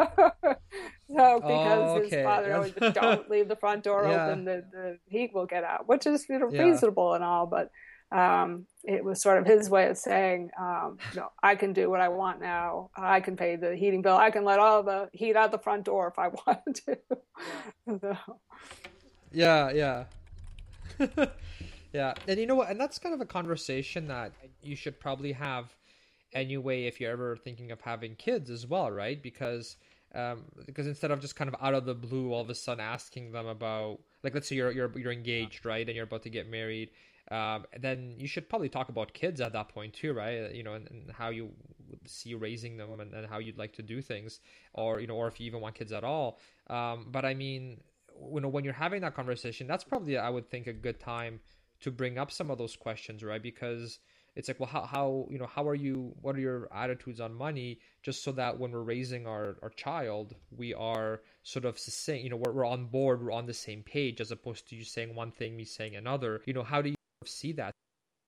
[1.07, 2.15] oh, okay.
[2.15, 4.27] his father always just don't leave the front door yeah.
[4.27, 6.63] open, the, the heat will get out, which is you know yeah.
[6.63, 7.69] reasonable and all, but
[8.11, 11.91] um, it was sort of his way of saying, um, you know, I can do
[11.91, 12.89] what I want now.
[12.95, 14.17] I can pay the heating bill.
[14.17, 16.97] I can let all the heat out the front door if I want to.
[18.01, 18.17] so.
[19.31, 20.05] Yeah, yeah.
[21.93, 22.69] Yeah, and you know what?
[22.69, 24.31] And that's kind of a conversation that
[24.61, 25.73] you should probably have
[26.33, 29.21] anyway if you're ever thinking of having kids as well, right?
[29.21, 29.75] Because
[30.15, 32.83] um, because instead of just kind of out of the blue, all of a sudden
[32.83, 36.29] asking them about like let's say you're you're you're engaged, right, and you're about to
[36.29, 36.89] get married.
[37.31, 40.53] Um, then you should probably talk about kids at that point too, right?
[40.53, 41.51] You know, and, and how you
[42.05, 44.39] see raising them and, and, how you'd like to do things,
[44.73, 46.39] or you know, or if you even want kids at all.
[46.67, 47.81] Um, but I mean,
[48.33, 51.39] you know, when you're having that conversation, that's probably I would think a good time
[51.81, 53.41] to bring up some of those questions, right?
[53.41, 53.99] Because
[54.35, 56.13] it's like, well, how, how you know, how are you?
[56.21, 57.79] What are your attitudes on money?
[58.03, 62.29] Just so that when we're raising our our child, we are sort of saying, you
[62.29, 65.15] know, we're, we're on board, we're on the same page, as opposed to you saying
[65.15, 66.41] one thing, me saying another.
[66.45, 67.73] You know, how do you see that?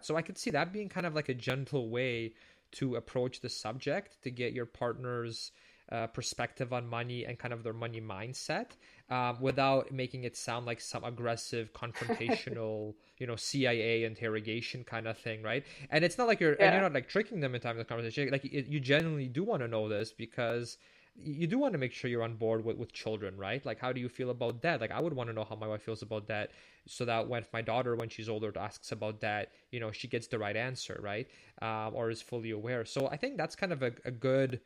[0.02, 2.34] So I could see that being kind of like a gentle way
[2.74, 5.52] to approach the subject to get your partner's
[5.92, 8.68] uh, perspective on money and kind of their money mindset
[9.10, 15.18] um, without making it sound like some aggressive confrontational you know cia interrogation kind of
[15.18, 16.66] thing right and it's not like you're yeah.
[16.66, 19.28] and you're not like tricking them in time of the conversation like it, you genuinely
[19.28, 20.78] do want to know this because
[21.16, 23.64] you do want to make sure you're on board with, with children, right?
[23.66, 24.80] Like, how do you feel about that?
[24.80, 26.52] Like, I would want to know how my wife feels about that
[26.88, 30.28] so that when my daughter, when she's older, asks about that, you know, she gets
[30.28, 31.28] the right answer, right?
[31.62, 32.86] Um, or is fully aware.
[32.86, 34.62] So I think that's kind of a, a good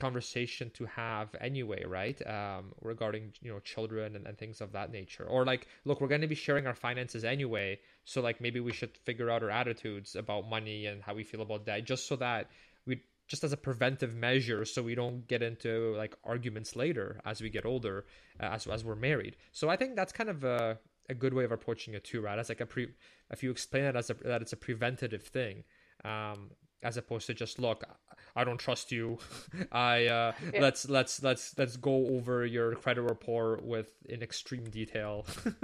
[0.00, 2.20] conversation to have anyway, right?
[2.26, 5.24] Um, regarding, you know, children and, and things of that nature.
[5.24, 7.78] Or like, look, we're going to be sharing our finances anyway.
[8.04, 11.42] So like, maybe we should figure out our attitudes about money and how we feel
[11.42, 12.50] about that just so that
[12.86, 17.40] we just as a preventive measure so we don't get into like arguments later as
[17.40, 18.04] we get older
[18.40, 20.76] uh, as, as we're married so i think that's kind of a,
[21.08, 22.88] a good way of approaching it too right as like a pre
[23.30, 25.62] if you explain it as a, that it's a preventative thing
[26.04, 26.50] um,
[26.82, 27.84] as opposed to just look
[28.36, 29.18] i don't trust you
[29.72, 30.60] i uh, yeah.
[30.60, 35.26] let's let's let's let's go over your credit report with in extreme detail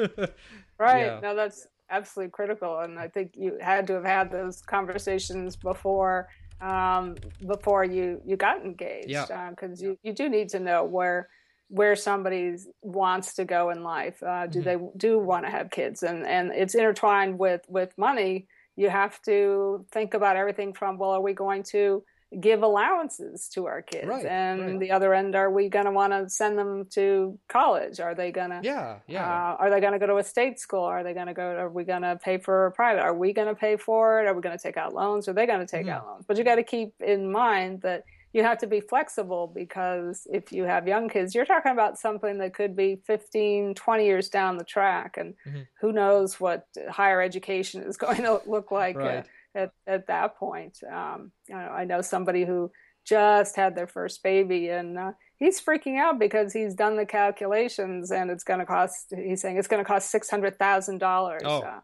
[0.79, 1.21] right yeah.
[1.23, 6.29] no that's absolutely critical and i think you had to have had those conversations before
[6.61, 9.89] um, before you you got engaged because yeah.
[9.89, 11.29] uh, you you do need to know where
[11.69, 14.85] where somebody wants to go in life uh, do mm-hmm.
[14.85, 18.47] they do want to have kids and and it's intertwined with with money
[18.77, 22.03] you have to think about everything from well are we going to
[22.41, 24.09] give allowances to our kids?
[24.09, 24.81] Right, and right.
[24.81, 28.01] the other end are we going to want to send them to college?
[28.01, 29.25] Are they going to yeah yeah.
[29.25, 30.85] uh, are they going to go to a state school?
[30.85, 33.03] Are they going to go are we going to pay for a private?
[33.03, 34.27] Are we going to pay for it?
[34.27, 35.29] Are we going to take out loans?
[35.29, 35.97] Are they going to take mm-hmm.
[35.97, 36.25] out loans?
[36.27, 38.05] But you got to keep in mind that
[38.37, 42.37] you have to be flexible because if you have young kids you're talking about something
[42.37, 45.63] that could be 15 20 years down the track and mm-hmm.
[45.81, 49.25] who knows what higher education is going to look like right.
[49.55, 50.79] at, at that point.
[50.93, 52.71] Um, I know somebody who
[53.07, 58.11] just had their first baby and uh, he's freaking out because he's done the calculations
[58.11, 61.61] and it's going to cost, he's saying it's going to cost $600,000 oh.
[61.61, 61.81] uh,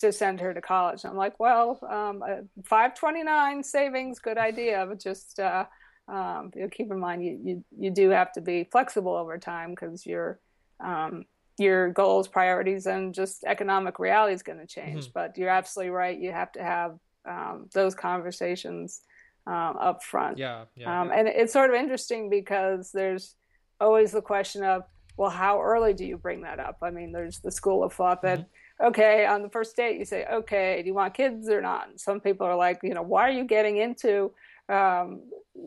[0.00, 1.04] to, send her to college.
[1.04, 5.66] I'm like, well, um, uh, 529 savings, good idea, but just uh,
[6.08, 9.38] um, you know, keep in mind you, you, you do have to be flexible over
[9.38, 10.40] time because you're,
[10.80, 11.24] um,
[11.58, 15.04] your goals, priorities, and just economic reality is going to change.
[15.04, 15.12] Mm-hmm.
[15.12, 16.18] But you're absolutely right.
[16.18, 16.98] You have to have
[17.28, 19.02] um, those conversations
[19.46, 20.38] um, up front.
[20.38, 20.64] Yeah.
[20.76, 21.18] yeah, um, yeah.
[21.18, 23.34] And it's sort of interesting because there's
[23.80, 24.84] always the question of,
[25.16, 26.78] well, how early do you bring that up?
[26.80, 28.48] I mean, there's the school of thought that, mm-hmm.
[28.82, 31.88] Okay, on the first date, you say, okay, do you want kids or not?
[31.88, 34.32] And some people are like, you know, why are you getting into
[34.68, 35.22] um,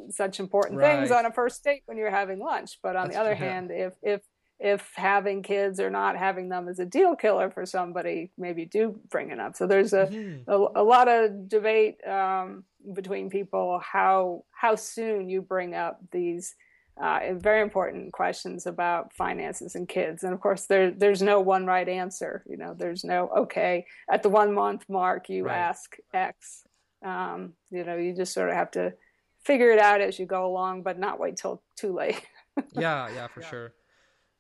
[0.10, 1.00] such important right.
[1.00, 2.80] things on a first date when you're having lunch?
[2.82, 4.22] But on That's the other true, hand, if if
[4.60, 9.00] if having kids or not having them is a deal killer for somebody, maybe do
[9.10, 9.56] bring it up.
[9.56, 10.50] So there's a mm-hmm.
[10.50, 16.56] a, a, lot of debate um, between people how how soon you bring up these
[17.00, 20.24] uh, very important questions about finances and kids.
[20.24, 22.44] And of course, there there's no one right answer.
[22.48, 25.58] You know, there's no okay at the one month mark you right.
[25.58, 26.64] ask X.
[27.04, 28.94] Um, you know, you just sort of have to
[29.44, 32.22] figure it out as you go along, but not wait till too late.
[32.74, 33.50] yeah, yeah, for yeah.
[33.50, 33.74] sure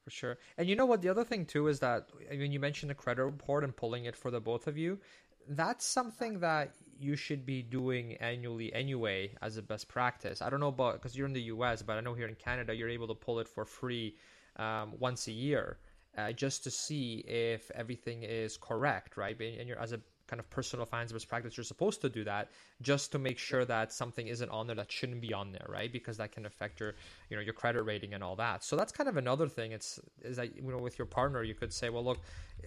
[0.03, 0.37] for sure.
[0.57, 1.01] And you know what?
[1.01, 4.05] The other thing too is that I mean, you mentioned the credit report and pulling
[4.05, 4.99] it for the both of you,
[5.47, 10.41] that's something that you should be doing annually anyway as a best practice.
[10.41, 12.73] I don't know about because you're in the U.S., but I know here in Canada
[12.73, 14.15] you're able to pull it for free
[14.57, 15.77] um, once a year.
[16.17, 19.39] Uh, just to see if everything is correct, right?
[19.39, 22.49] And you're as a kind of personal finance best practice, you're supposed to do that
[22.81, 25.91] just to make sure that something isn't on there that shouldn't be on there, right?
[25.91, 26.95] Because that can affect your,
[27.29, 28.63] you know, your credit rating and all that.
[28.63, 29.73] So that's kind of another thing.
[29.73, 32.19] It's is that you know with your partner, you could say, well, look,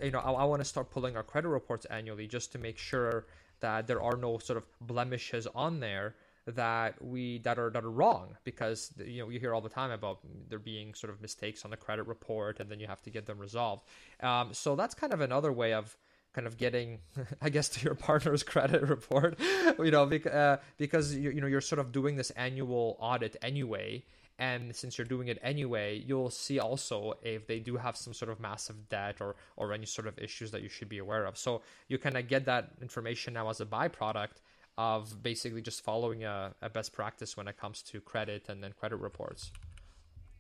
[0.03, 2.77] you know, I, I want to start pulling our credit reports annually just to make
[2.77, 3.25] sure
[3.65, 6.15] that there are no sort of blemishes on there
[6.47, 9.91] that we that are that are wrong because you know you hear all the time
[9.91, 10.19] about
[10.51, 13.25] there being sort of mistakes on the credit report and then you have to get
[13.25, 13.83] them resolved.
[14.21, 15.97] Um, so that's kind of another way of
[16.35, 16.99] kind of getting,
[17.41, 19.39] I guess, to your partner's credit report,
[19.79, 23.37] you know, because, uh, because you, you know you're sort of doing this annual audit
[23.41, 24.05] anyway,
[24.39, 28.31] and since you're doing it anyway, you'll see also if they do have some sort
[28.31, 31.39] of massive debt or or any sort of issues that you should be aware of.
[31.39, 34.43] So you kind of get that information now as a byproduct
[34.77, 38.73] of basically just following a, a best practice when it comes to credit and then
[38.73, 39.53] credit reports.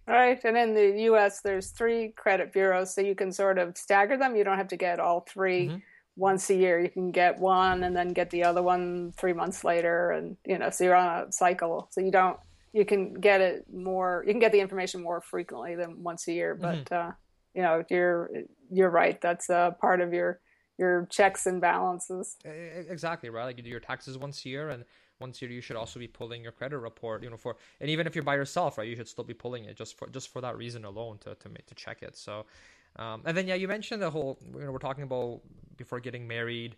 [0.06, 0.43] Right.
[0.44, 4.36] And in the US, there's three credit bureaus, so you can sort of stagger them.
[4.36, 5.77] You don't have to get all 3 mm-hmm.
[6.16, 6.78] once a year.
[6.78, 10.10] You can get one and then get the other one three months later.
[10.10, 11.89] And, you know, so you're on a cycle.
[11.90, 12.39] So you don't,
[12.74, 16.32] you can get it more, you can get the information more frequently than once a
[16.32, 16.55] year.
[16.55, 16.62] Mm-hmm.
[16.62, 17.09] But, mm-hmm.
[17.09, 17.12] uh,
[17.55, 18.30] you know, you're,
[18.70, 19.18] you're right.
[19.20, 20.40] That's a part of your,
[20.76, 22.36] your checks and balances.
[22.44, 23.30] Exactly.
[23.30, 23.44] Right.
[23.44, 24.84] Like you do your taxes once a year and
[25.20, 28.06] once you you should also be pulling your credit report, you know, for and even
[28.06, 30.40] if you're by yourself, right, you should still be pulling it just for just for
[30.40, 32.16] that reason alone to to to check it.
[32.16, 32.46] So,
[32.96, 35.40] um, and then yeah, you mentioned the whole you know we're talking about
[35.76, 36.76] before getting married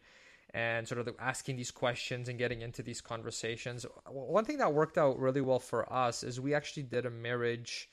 [0.54, 3.84] and sort of asking these questions and getting into these conversations.
[4.08, 7.88] One thing that worked out really well for us is we actually did a marriage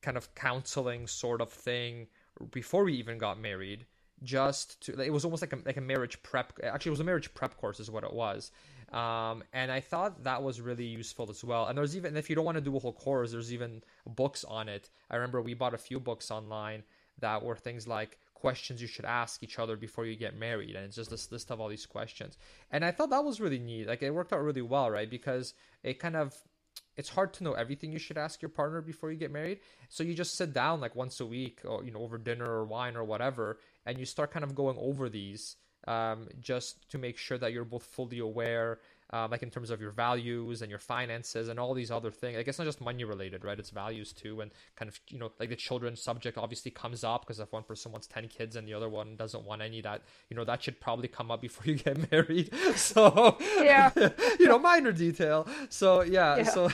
[0.00, 2.06] kind of counseling sort of thing
[2.52, 3.84] before we even got married
[4.22, 7.04] just to it was almost like a like a marriage prep actually it was a
[7.04, 8.50] marriage prep course is what it was
[8.92, 11.66] um, and I thought that was really useful as well.
[11.66, 14.44] And there's even if you don't want to do a whole course, there's even books
[14.44, 14.88] on it.
[15.10, 16.84] I remember we bought a few books online
[17.18, 20.84] that were things like questions you should ask each other before you get married and
[20.84, 22.36] it's just this list of all these questions.
[22.70, 23.86] And i thought that was really neat.
[23.86, 25.10] Like it worked out really well right?
[25.10, 26.34] Because it kind of
[26.96, 29.60] it's hard to know everything you should ask your partner before you get married.
[29.88, 32.64] So you just sit down like once a week or you know over dinner or
[32.64, 35.56] wine or whatever and you start kind of going over these
[35.86, 39.80] um, just to make sure that you're both fully aware um, like in terms of
[39.80, 42.36] your values and your finances and all these other things.
[42.36, 43.58] Like it's not just money related, right?
[43.58, 47.22] It's values too, and kind of you know like the children subject obviously comes up
[47.22, 50.02] because if one person wants ten kids and the other one doesn't want any, that
[50.28, 52.50] you know that should probably come up before you get married.
[52.76, 53.90] So yeah,
[54.40, 55.46] you know minor detail.
[55.68, 56.42] So yeah, yeah.
[56.44, 56.70] so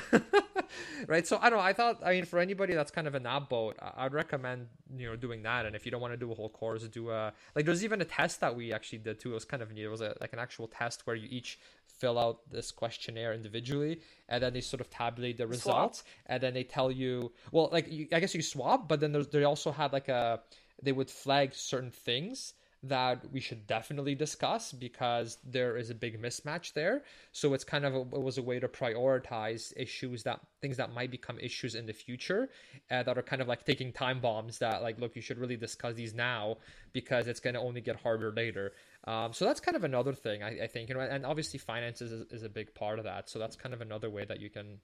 [1.06, 1.26] right.
[1.26, 1.64] So I don't know.
[1.64, 4.66] I thought I mean for anybody that's kind of in that boat, I'd recommend
[4.96, 5.66] you know doing that.
[5.66, 8.00] And if you don't want to do a whole course, do a like there's even
[8.00, 9.30] a test that we actually did too.
[9.30, 9.84] It was kind of neat.
[9.84, 14.00] It was a, like an actual test where you each fill out this questionnaire individually
[14.28, 17.86] and then they sort of tabulate the results and then they tell you well like
[17.90, 20.40] you, i guess you swap but then they also had like a
[20.82, 22.54] they would flag certain things
[22.88, 27.02] that we should definitely discuss because there is a big mismatch there.
[27.32, 30.92] So it's kind of a, it was a way to prioritize issues that things that
[30.92, 32.50] might become issues in the future
[32.90, 35.56] uh, that are kind of like taking time bombs that like look you should really
[35.56, 36.58] discuss these now
[36.92, 38.72] because it's going to only get harder later.
[39.06, 42.10] Um, so that's kind of another thing I, I think, you know, and obviously finances
[42.10, 43.28] is, is a big part of that.
[43.28, 44.78] So that's kind of another way that you can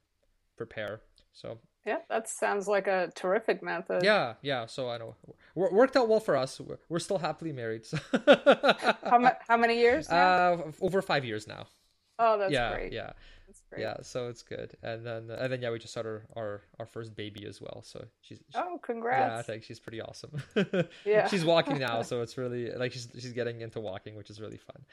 [0.57, 1.01] prepare.
[1.33, 4.03] So yeah, that sounds like a terrific method.
[4.03, 4.67] Yeah, yeah.
[4.67, 5.17] So I know
[5.55, 6.61] w- worked out well for us.
[6.61, 7.87] We're, we're still happily married.
[7.87, 7.99] So.
[9.05, 10.09] how, ma- how many years?
[10.11, 10.53] Now?
[10.53, 11.67] Uh, over five years now.
[12.19, 12.93] Oh, that's yeah, great.
[12.93, 13.13] Yeah,
[13.79, 14.77] yeah, so it's good.
[14.83, 17.83] And then and then yeah, we just had our our, our first baby as well.
[17.85, 19.33] So she's she, oh, congrats!
[19.33, 20.43] Yeah, I think she's pretty awesome.
[21.05, 24.41] yeah, she's walking now, so it's really like she's she's getting into walking, which is
[24.41, 24.85] really fun.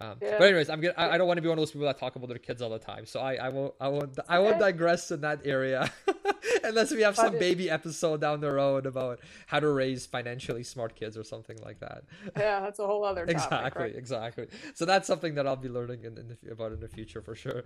[0.00, 0.38] Um, yeah.
[0.38, 1.98] But anyways, I'm gonna I, I, don't want to be one of those people that
[1.98, 3.06] talk about their kids all the time.
[3.06, 5.92] So I I won't I won't I won't digress in that area.
[6.64, 10.96] Unless we have some baby episode down the road about how to raise financially smart
[10.96, 12.04] kids or something like that.
[12.36, 13.94] Yeah, that's a whole other topic, exactly, right?
[13.94, 14.46] exactly.
[14.74, 17.34] So that's something that I'll be learning in, in the, about in the future for
[17.34, 17.64] sure.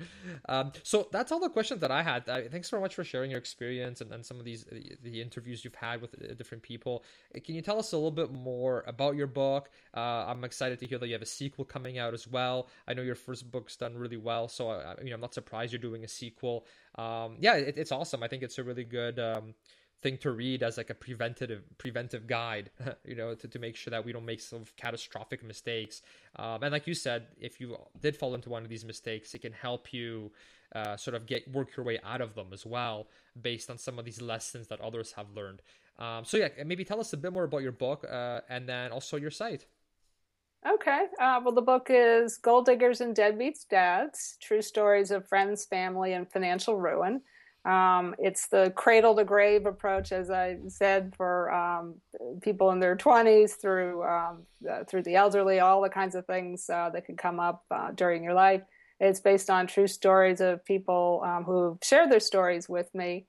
[0.48, 2.28] Um, so that's all the questions that I had.
[2.28, 5.22] Uh, thanks so much for sharing your experience and, and some of these the, the
[5.22, 7.04] interviews you've had with uh, different people.
[7.34, 9.70] Uh, can you tell us a little bit more about your book?
[9.96, 12.68] Uh, I'm excited to hear that you have a sequel coming out as well.
[12.86, 15.72] I know your first book's done really well, so I, I mean, I'm not surprised
[15.72, 16.66] you're doing a sequel
[16.98, 18.22] um, yeah, it, it's awesome.
[18.22, 19.54] I think it's a really good um,
[20.02, 22.70] thing to read as like a preventative preventive guide,
[23.04, 26.02] you know, to, to make sure that we don't make some catastrophic mistakes.
[26.36, 29.42] Um, and like you said, if you did fall into one of these mistakes, it
[29.42, 30.32] can help you
[30.74, 33.06] uh, sort of get work your way out of them as well,
[33.40, 35.62] based on some of these lessons that others have learned.
[35.98, 38.92] Um, so yeah, maybe tell us a bit more about your book uh, and then
[38.92, 39.66] also your site.
[40.66, 41.06] Okay.
[41.20, 46.12] Uh, well, the book is Gold Diggers and Deadbeats Dads True Stories of Friends, Family,
[46.12, 47.22] and Financial Ruin.
[47.64, 51.94] Um, it's the cradle to grave approach, as I said, for um,
[52.40, 56.68] people in their 20s through um, uh, through the elderly, all the kinds of things
[56.70, 58.62] uh, that can come up uh, during your life.
[59.00, 63.26] It's based on true stories of people um, who shared their stories with me,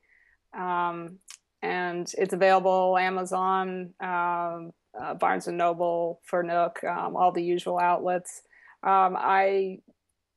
[0.58, 1.20] um,
[1.62, 7.80] and it's available Amazon, um, uh, Barnes and Noble, for Nook, um, all the usual
[7.80, 8.42] outlets.
[8.84, 9.80] Um, I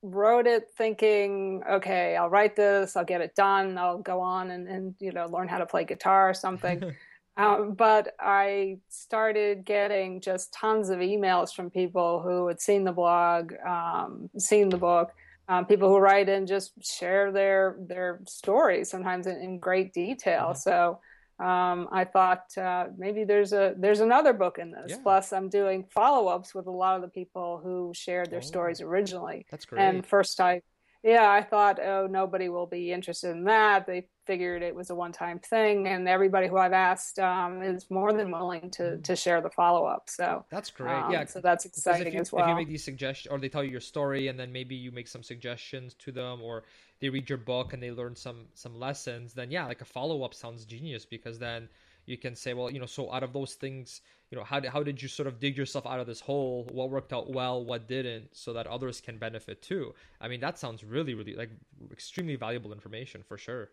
[0.03, 4.67] wrote it thinking, okay, I'll write this, I'll get it done, I'll go on and,
[4.67, 6.93] and you know learn how to play guitar or something.
[7.37, 12.93] um, but I started getting just tons of emails from people who had seen the
[12.93, 15.13] blog, um, seen the book.
[15.49, 20.51] Um, people who write in just share their their stories sometimes in, in great detail.
[20.51, 20.59] Mm-hmm.
[20.59, 21.01] So
[21.43, 24.91] um, I thought uh, maybe there's a there's another book in this.
[24.91, 24.97] Yeah.
[25.03, 28.43] Plus, I'm doing follow ups with a lot of the people who shared their oh,
[28.43, 29.47] stories originally.
[29.51, 29.83] That's great.
[29.83, 30.63] And first, I
[31.03, 33.87] yeah, I thought, oh, nobody will be interested in that.
[33.87, 37.91] They figured it was a one time thing, and everybody who I've asked um, is
[37.91, 39.05] more than willing to mm.
[39.05, 40.09] to share the follow up.
[40.09, 40.93] So that's great.
[40.93, 42.45] Um, yeah, so that's exciting you, as well.
[42.45, 44.93] If you make these suggestions, or they tell you your story, and then maybe you
[44.93, 46.63] make some suggestions to them, or
[47.03, 50.23] they read your book and they learn some some lessons, then yeah, like a follow
[50.23, 51.69] up sounds genius because then
[52.07, 54.85] you can say, well, you know, so out of those things, you know, how how
[54.85, 56.69] did you sort of dig yourself out of this hole?
[56.71, 59.95] What worked out well, what didn't, so that others can benefit too.
[60.21, 61.51] I mean, that sounds really, really like
[61.91, 63.71] extremely valuable information for sure.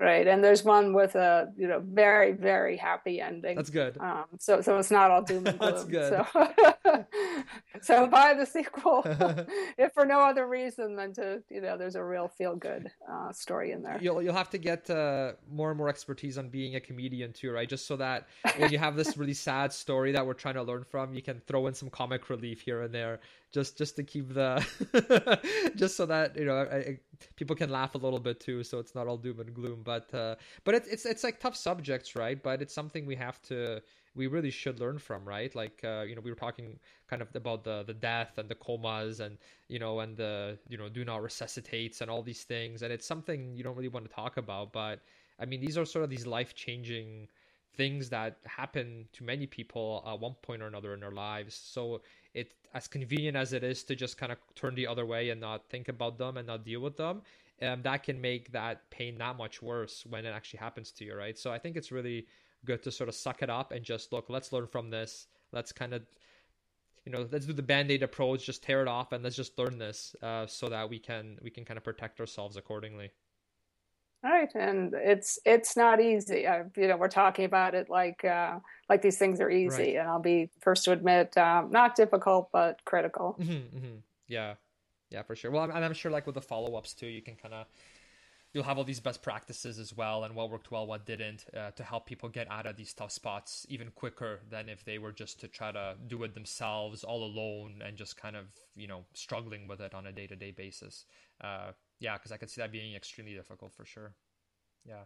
[0.00, 3.54] Right, and there's one with a you know very very happy ending.
[3.54, 3.98] That's good.
[3.98, 5.72] Um, so so it's not all doom and gloom.
[5.74, 6.26] That's good.
[6.32, 7.04] So,
[7.82, 9.02] so buy the sequel,
[9.78, 13.30] if for no other reason than to you know there's a real feel good uh,
[13.32, 13.98] story in there.
[14.00, 17.52] You'll you'll have to get uh, more and more expertise on being a comedian too,
[17.52, 17.68] right?
[17.68, 20.82] Just so that when you have this really sad story that we're trying to learn
[20.82, 23.20] from, you can throw in some comic relief here and there
[23.52, 24.64] just just to keep the
[25.76, 26.98] just so that you know I, I,
[27.36, 30.12] people can laugh a little bit too so it's not all doom and gloom but
[30.14, 32.40] uh but it, it's it's like tough subjects right?
[32.40, 33.82] But it's something we have to
[34.14, 35.54] we really should learn from right?
[35.54, 36.78] Like uh you know we were talking
[37.08, 39.36] kind of about the the death and the comas and
[39.68, 42.82] you know and the you know do not resuscitates and all these things.
[42.82, 45.00] And it's something you don't really want to talk about but
[45.40, 47.26] i mean these are sort of these life changing
[47.74, 51.54] things that happen to many people at one point or another in their lives.
[51.54, 52.02] So
[52.34, 55.40] it as convenient as it is to just kind of turn the other way and
[55.40, 57.22] not think about them and not deal with them.
[57.62, 61.14] Um, that can make that pain that much worse when it actually happens to you
[61.14, 61.38] right?
[61.38, 62.26] So i think it's really
[62.64, 65.26] good to sort of suck it up and just look let's learn from this.
[65.52, 66.02] Let's kind of
[67.04, 69.78] you know let's do the band-aid approach just tear it off and let's just learn
[69.78, 73.10] this uh, so that we can we can kind of protect ourselves accordingly
[74.22, 78.58] right and it's it's not easy I, you know we're talking about it like uh,
[78.88, 79.96] like these things are easy right.
[79.96, 83.96] and i'll be first to admit um, not difficult but critical mm-hmm, mm-hmm.
[84.28, 84.54] yeah
[85.10, 87.54] yeah for sure well I'm, I'm sure like with the follow-ups too you can kind
[87.54, 87.66] of
[88.52, 91.70] you'll have all these best practices as well and what worked well what didn't uh,
[91.72, 95.12] to help people get out of these tough spots even quicker than if they were
[95.12, 99.04] just to try to do it themselves all alone and just kind of you know
[99.14, 101.04] struggling with it on a day-to-day basis
[101.42, 101.70] uh,
[102.00, 104.14] yeah, because I could see that being extremely difficult for sure.
[104.84, 105.04] Yeah.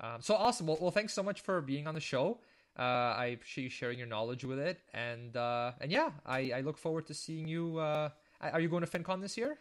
[0.00, 0.66] Um, so awesome.
[0.66, 2.40] Well, well, thanks so much for being on the show.
[2.78, 2.82] Uh,
[3.16, 6.78] I appreciate you sharing your knowledge with it, and uh, and yeah, I, I look
[6.78, 7.78] forward to seeing you.
[7.78, 8.10] Uh,
[8.40, 9.58] are you going to FinCon this year?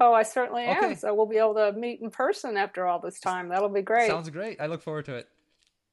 [0.00, 0.86] Oh, I certainly okay.
[0.86, 0.96] am.
[0.96, 3.48] So we'll be able to meet in person after all this time.
[3.48, 4.08] That'll be great.
[4.08, 4.60] Sounds great.
[4.60, 5.28] I look forward to it.